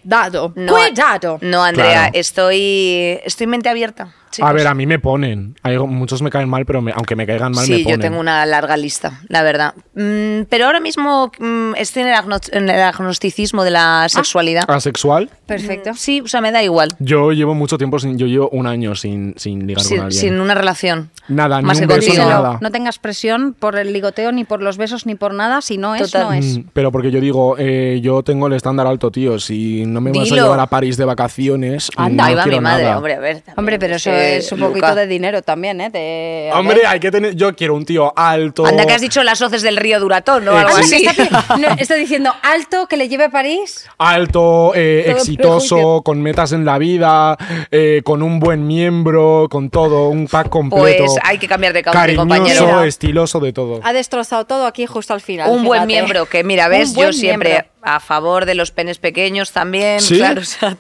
[0.04, 1.38] Cuidado, no, cuidado.
[1.42, 2.12] No, Andrea, Claro.
[2.14, 4.14] estoy, estoy mente abierta.
[4.42, 5.56] A ver, a mí me ponen.
[5.62, 8.00] Hay, muchos me caen mal, pero me- aunque me caigan mal, me Sí, ponen.
[8.00, 9.76] yo tengo una larga lista, la verdad.
[9.94, 14.64] Mm, pero ahora mismo mm, estoy en el, agno- en el agnosticismo de la sexualidad.
[14.68, 15.30] ¿Asexual?
[15.46, 15.92] Perfecto.
[15.96, 16.90] Sí, o sea, me da igual.
[16.98, 18.18] Yo llevo mucho tiempo sin.
[18.18, 20.20] Yo llevo un año sin, sin ligar con Sin, alguien.
[20.20, 21.12] sin una relación.
[21.28, 22.30] Nada, ni Más un que beso, contigo.
[22.30, 22.58] nada.
[22.62, 25.62] No tengas presión por el ligoteo, ni por los besos, ni por nada.
[25.62, 26.24] Si no es, Total.
[26.28, 26.58] no es.
[26.58, 29.40] Mm, Pero porque yo digo, eh, yo tengo el estándar alto, tío.
[29.40, 32.60] Si no me vas a llevar a París de vacaciones, Anda, no ahí va mi
[32.60, 32.98] madre, nada.
[32.98, 33.36] hombre, a ver.
[33.38, 34.70] también, Hombre, pero eso eh, es un Luca.
[34.72, 35.90] poquito de dinero también, ¿eh?
[35.90, 36.88] De- Hombre, ver.
[36.88, 37.36] hay que tener.
[37.36, 38.66] Yo quiero un tío alto.
[38.66, 40.52] Anda, que has dicho las hoces del río Duratón, ¿no?
[40.54, 41.06] Eh, Algo así.
[41.06, 43.88] está, no, está diciendo alto que le lleve a París.
[43.98, 46.02] Alto, eh, exitoso, prejuicio.
[46.04, 47.38] con metas en la vida,
[47.72, 51.06] eh, con un buen miembro, con todo, un pack completo.
[51.06, 52.84] Pues hay que cambiar de cauce, Cariñoso, compañero.
[52.84, 53.80] Estiloso, de todo.
[53.84, 55.50] Ha destrozado todo aquí justo al final.
[55.50, 57.70] Un buen miembro, que mira, ves, yo siempre miembro.
[57.84, 60.00] a favor de los penes pequeños también.
[60.02, 60.18] ¿Sí?
[60.18, 60.76] Claro, o sea,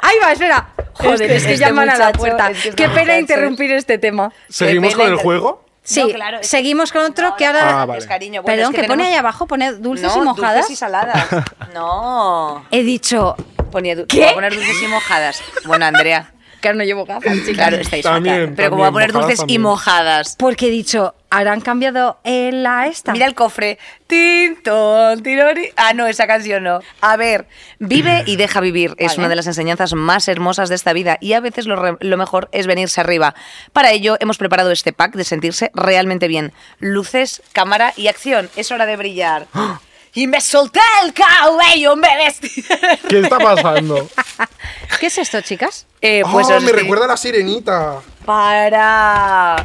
[0.00, 0.70] Ahí va, espera.
[0.94, 2.50] Joder, Este- es que este llaman a la puerta.
[2.50, 4.32] es que Qué pena muchacho- interrumpir este tema.
[4.48, 5.64] ¿Seguimos con el juego?
[5.82, 7.80] Sí, No, claro, es- seguimos con otro que ahora.
[7.82, 8.04] Ah, vale.
[8.06, 8.42] cariño.
[8.42, 10.54] Bueno, Perdón, es que, pone tenemos- ahí abajo, pone dulces no, y mojadas.
[10.56, 11.26] Dulces y saladas.
[11.74, 12.64] No.
[12.70, 13.36] He dicho,
[13.70, 14.20] Ponía du- ¿Qué?
[14.20, 15.42] Voy a poner dulces y mojadas.
[15.66, 16.32] Bueno, Andrea.
[16.60, 17.54] Que no llevo gafas, chicas.
[17.54, 18.54] Claro, estáis También, fatal.
[18.56, 19.62] Pero como voy a poner también, dulces y también.
[19.62, 20.36] mojadas.
[20.38, 23.12] Porque he dicho, ¿habrán cambiado eh, la esta?
[23.12, 23.78] Mira el cofre.
[24.06, 25.70] Tintón, tirori.
[25.76, 26.80] Ah, no, esa canción no.
[27.00, 27.46] A ver,
[27.78, 28.94] vive y deja vivir.
[28.98, 29.18] Es Vale.
[29.20, 32.16] una de las enseñanzas más hermosas de esta vida y a veces lo, re- lo
[32.16, 33.34] mejor es venirse arriba.
[33.72, 36.52] Para ello hemos preparado este pack de sentirse realmente bien.
[36.78, 38.50] Luces, cámara y acción.
[38.56, 39.46] Es hora de brillar.
[40.14, 42.64] Y me solté el cabello, me vestí.
[43.08, 44.08] ¿Qué está pasando?
[44.98, 45.86] ¿Qué es esto, chicas?
[46.00, 48.00] Eh, pues Ah, os me estoy- recuerda a la sirenita.
[48.24, 49.64] Para.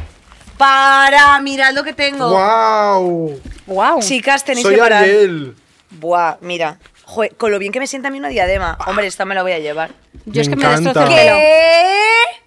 [0.56, 2.28] Para, mirad lo que tengo.
[2.30, 3.40] ¡Wow!
[3.66, 4.00] ¡Wow!
[4.00, 5.02] Chicas, tenéis Soy que parar.
[5.02, 5.56] Ariel.
[5.90, 6.78] Buah, mira.
[7.04, 8.78] Joder, con lo bien que me sienta a mí una diadema.
[8.86, 9.90] Hombre, esta me la voy a llevar.
[10.26, 11.22] Yo es Me que me destrozo el encanta.
[11.24, 11.36] pelo.
[11.36, 12.43] ¿Qué?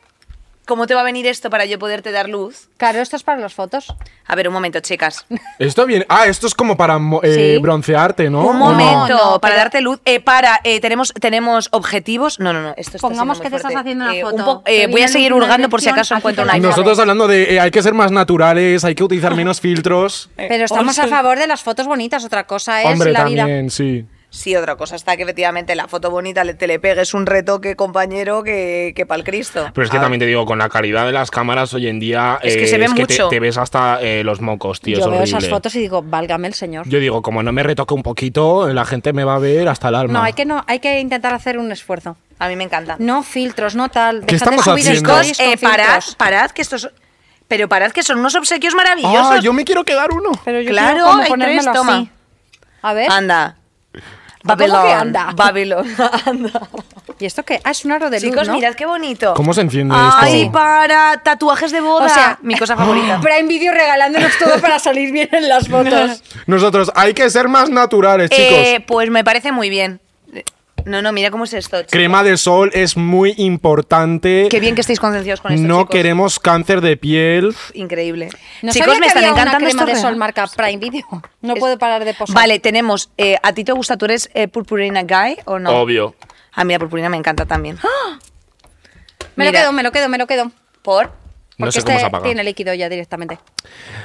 [0.67, 2.67] ¿Cómo te va a venir esto para yo poderte dar luz?
[2.75, 3.95] Claro, esto es para las fotos.
[4.27, 5.25] A ver, un momento, chicas.
[5.59, 6.05] Esto viene.
[6.09, 7.61] Ah, esto es como para mo- eh, Sí.
[7.61, 8.41] broncearte, ¿no?
[8.41, 8.59] Un ¿O no?
[8.75, 9.99] momento, no, para pero- darte luz.
[10.03, 12.39] Eh, para, eh, tenemos, tenemos objetivos.
[12.41, 12.69] No, no, no.
[12.75, 13.79] Esto está Pongamos siendo que te estás fuerte.
[13.89, 14.45] haciendo una Eh, un foto.
[14.45, 16.59] po- Te eh, voy a seguir una hurgando por si acaso encuentro una la.
[16.59, 20.29] Nosotros hablando de eh, hay que ser más naturales, hay que utilizar menos filtros.
[20.35, 22.25] Pero estamos a favor de las fotos bonitas.
[22.25, 23.43] Otra cosa es Hombre, la vida.
[23.43, 24.05] también, sí.
[24.29, 27.77] Sí, otra cosa está que efectivamente la foto bonita le, te le pegues un retoque,
[27.77, 29.69] compañero, que, que pa'l Cristo.
[29.73, 31.99] Pero es que Ah, también te digo, con la calidad de las cámaras hoy en
[31.99, 32.37] día.
[32.43, 33.29] Es que se ve te- mucho.
[33.29, 34.95] Te, ves hasta eh, los mocos, tío.
[34.97, 35.37] Yo es veo horrible.
[35.37, 36.87] esas fotos y digo, válgame el señor.
[36.89, 39.87] Yo digo, como no me retoque un poquito, la gente me va a ver hasta
[39.89, 40.13] el alma.
[40.19, 42.17] No, hay que no, hay que intentar hacer un esfuerzo.
[42.37, 42.97] A mí me encanta.
[42.99, 44.25] No filtros, no tal.
[44.25, 45.09] ¿Qué Dejad de estamos subir haciendo?
[45.13, 46.89] con eh, parad, parad, que estos.
[47.47, 49.31] Pero parad, que son unos obsequios maravillosos.
[49.37, 50.31] Ah, yo me quiero quedar uno.
[50.43, 51.97] Pero yo Claro, quiero como hay tres, toma.
[51.99, 52.09] así.
[52.81, 53.09] A ver.
[53.11, 53.56] Anda.
[54.43, 54.99] ¿Cómo que Babylon.
[54.99, 55.31] anda?
[55.35, 55.95] Babylon.
[56.25, 56.69] Anda.
[57.19, 57.59] ¿Y esto qué?
[57.63, 58.53] Ah, es un aro de luz, Chicos, ¿no?
[58.53, 59.33] mirad qué bonito.
[59.33, 60.51] ¿Cómo se enciende Ay, esto?
[60.51, 62.05] para tatuajes de boda.
[62.05, 63.19] O sea, mi cosa favorita.
[63.21, 66.21] Prime Video regalándonos todo para salir bien en las fotos.
[66.45, 68.45] Nosotros, hay que ser más naturales, chicos.
[68.51, 69.99] Eh, pues me parece muy bien.
[70.87, 71.77] No, no, mira cómo es esto.
[71.89, 74.47] Crema de sol es muy importante.
[74.49, 75.67] Qué bien que estéis concienciados con esto.
[75.67, 75.91] no chicos.
[75.91, 77.53] queremos cáncer de piel.
[77.73, 78.29] Increíble.
[78.61, 81.05] ¿No chicos, sabía me que están encantando crema de sol marca Prime Video?
[81.41, 82.35] No Es- puedo parar de posar.
[82.35, 83.09] Vale, tenemos.
[83.17, 83.97] eh, ¿A ti te gusta?
[83.97, 85.71] ¿Tú eres eh, purpurina guy o no?
[85.71, 86.15] Obvio.
[86.53, 87.77] A mí la purpurina me encanta también.
[89.35, 90.51] Me lo quedo, me lo quedo, me lo quedo.
[90.81, 91.07] ¿Por?
[91.57, 92.23] No Porque sé cómo este se apaga.
[92.23, 93.39] tiene líquido ya directamente.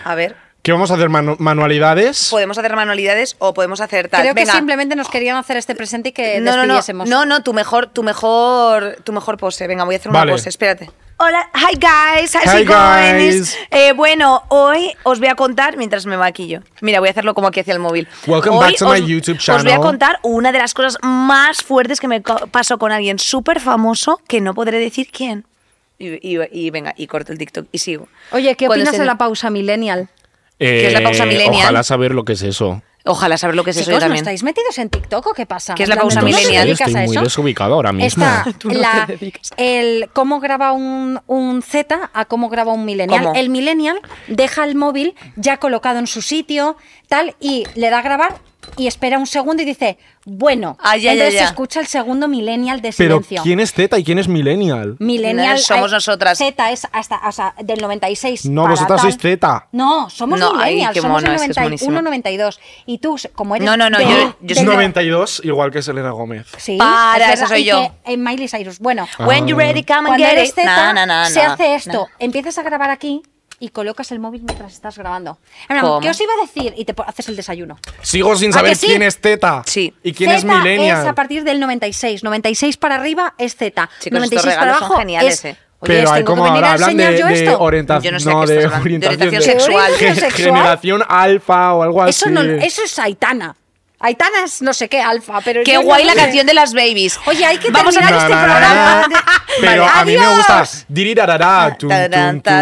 [0.05, 0.37] A ver.
[0.63, 1.09] ¿Qué vamos a hacer?
[1.09, 2.29] Manu- ¿Manualidades?
[2.31, 4.21] Podemos hacer manualidades o podemos hacer tal.
[4.21, 4.53] Creo que Venga.
[4.55, 7.89] simplemente nos querían hacer este presente y que no, no, no, no, no, tu mejor,
[7.89, 9.67] tu mejor, tu mejor pose.
[9.67, 10.33] Venga, voy a hacer una Vale.
[10.33, 10.49] pose.
[10.49, 10.89] Espérate.
[11.19, 13.31] Hola, hi guys, how's Hi, it going?
[13.31, 13.57] guys.
[13.71, 16.63] Eh, bueno, hoy os voy a contar mientras me maquillo.
[16.81, 18.07] Mira, voy a hacerlo como aquí hacia el móvil.
[18.29, 19.81] Welcome Hoy back to my os- YouTube Os voy a channel.
[19.81, 24.41] contar una de las cosas más fuertes que me pasó con alguien súper famoso que
[24.41, 25.45] no podré decir quién.
[25.99, 28.07] Y, y- y venga, y corto el TikTok y sigo.
[28.31, 30.09] Oye, ¿qué Cuando opinas de la pausa millennial?
[30.67, 31.63] ¿Qué es la pausa Eh, millennial?
[31.65, 32.83] Ojalá saber lo que es eso.
[33.05, 34.23] Ojalá saber lo que es eso yo Chicos, ¿no también.
[34.23, 35.75] estáis metidos en TikTok o qué pasa?
[35.75, 36.67] ¿Qué es la pausa ¿tú no te millennial?
[36.69, 38.25] dedicas Estoy a muy desubicado ahora mismo.
[38.25, 39.09] Está no la-
[39.57, 43.25] el cómo graba un, un Z a cómo graba un millennial.
[43.25, 43.35] ¿Cómo?
[43.35, 46.77] El millennial deja el móvil ya colocado en su sitio,
[47.09, 48.37] tal, y le da a grabar
[48.77, 51.41] y espera un segundo y dice, bueno, Ah, ya, ya, entonces ya.
[51.41, 53.43] se escucha el segundo millennial de Pero silencio.
[53.43, 54.97] ¿quién es Zeta y quién es Millennial?
[54.99, 55.57] Millennial.
[55.57, 56.39] No, somos eh, nosotras.
[56.39, 58.47] Z es hasta, o sea, del 96.
[58.47, 59.13] No, para vosotras tal.
[59.13, 59.69] sois Z.
[59.73, 62.03] No, somos No, millennials, somos mono, del es que es 91, buenísimo.
[62.03, 62.61] 92.
[62.87, 65.83] Y tú, como eres No, no, no, de- yo- yo de- soy 92, igual que
[65.83, 66.47] Selena Gómez.
[66.57, 67.81] Sí, Para, esa soy yo.
[68.05, 68.79] que en Miley Cyrus.
[68.79, 70.55] Bueno, When you ready, come and cuando get eres it.
[70.57, 72.07] Z, Na, na, na, se hace esto.
[72.19, 73.23] Empiezas a grabar aquí
[73.63, 75.39] y colocas el móvil mientras estás grabando.
[75.81, 76.01] ¿Cómo?
[76.01, 76.75] ¿Qué os iba a decir?
[76.77, 77.79] Y te haces el desayuno.
[78.03, 78.87] Sigo sin ¿A saber sí?
[78.89, 79.63] quién es Zeta.
[79.67, 79.95] Sí.
[80.03, 81.01] ¿Y quién es Z Millennial?
[81.03, 82.25] es a partir del 96.
[82.25, 83.89] 96 para arriba es Z.
[84.01, 85.45] Chicos, 96 estos para abajo son geniales, es...
[85.45, 85.57] eh.
[85.79, 88.47] Oye, Pero ¿os hay como ahora hablan de, yo de orientación, Yo no sé no,
[88.47, 88.77] de hablando.
[88.77, 89.93] De orientación, orientación sexual.
[89.95, 90.55] Orientación sexual.
[90.55, 92.35] generación alfa o algo Eso, así.
[92.35, 93.57] no, eso es Aitana.
[94.03, 96.19] Aitana es no sé qué alfa, pero Qué guay la sé.
[96.19, 97.19] canción de las babies.
[97.27, 99.09] Oye, hay que Vamos a terminar Na, este programa.
[99.61, 100.65] Pero Vale, a mí me gusta.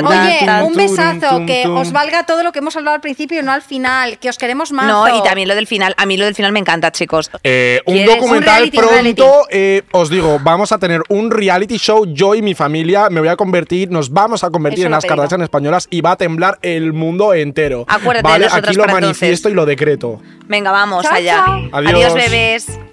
[0.06, 3.52] Oye, un besazo, que os valga todo lo que hemos hablado al principio y no
[3.52, 4.86] al final, que os queremos más.
[4.86, 5.94] No, y también lo del final.
[5.96, 7.30] A mí lo del final me encanta, chicos.
[7.42, 8.14] Eh, un ¿Quieres?
[8.16, 9.46] documental Un reality, un pronto.
[9.50, 12.04] eh, os digo, vamos a tener un reality show.
[12.06, 15.04] Yo y mi familia me voy a convertir, nos vamos a convertir Eso en las.
[15.04, 17.84] Kardashian españolas y va a temblar el mundo entero.
[17.88, 18.46] Acuérdate de ¿vale?
[18.52, 19.52] Aquí lo manifiesto entonces.
[19.52, 20.20] y lo decreto.
[20.46, 21.68] Venga, vamos Chao, chao.
[21.72, 22.14] Adiós.
[22.14, 22.90] bebés.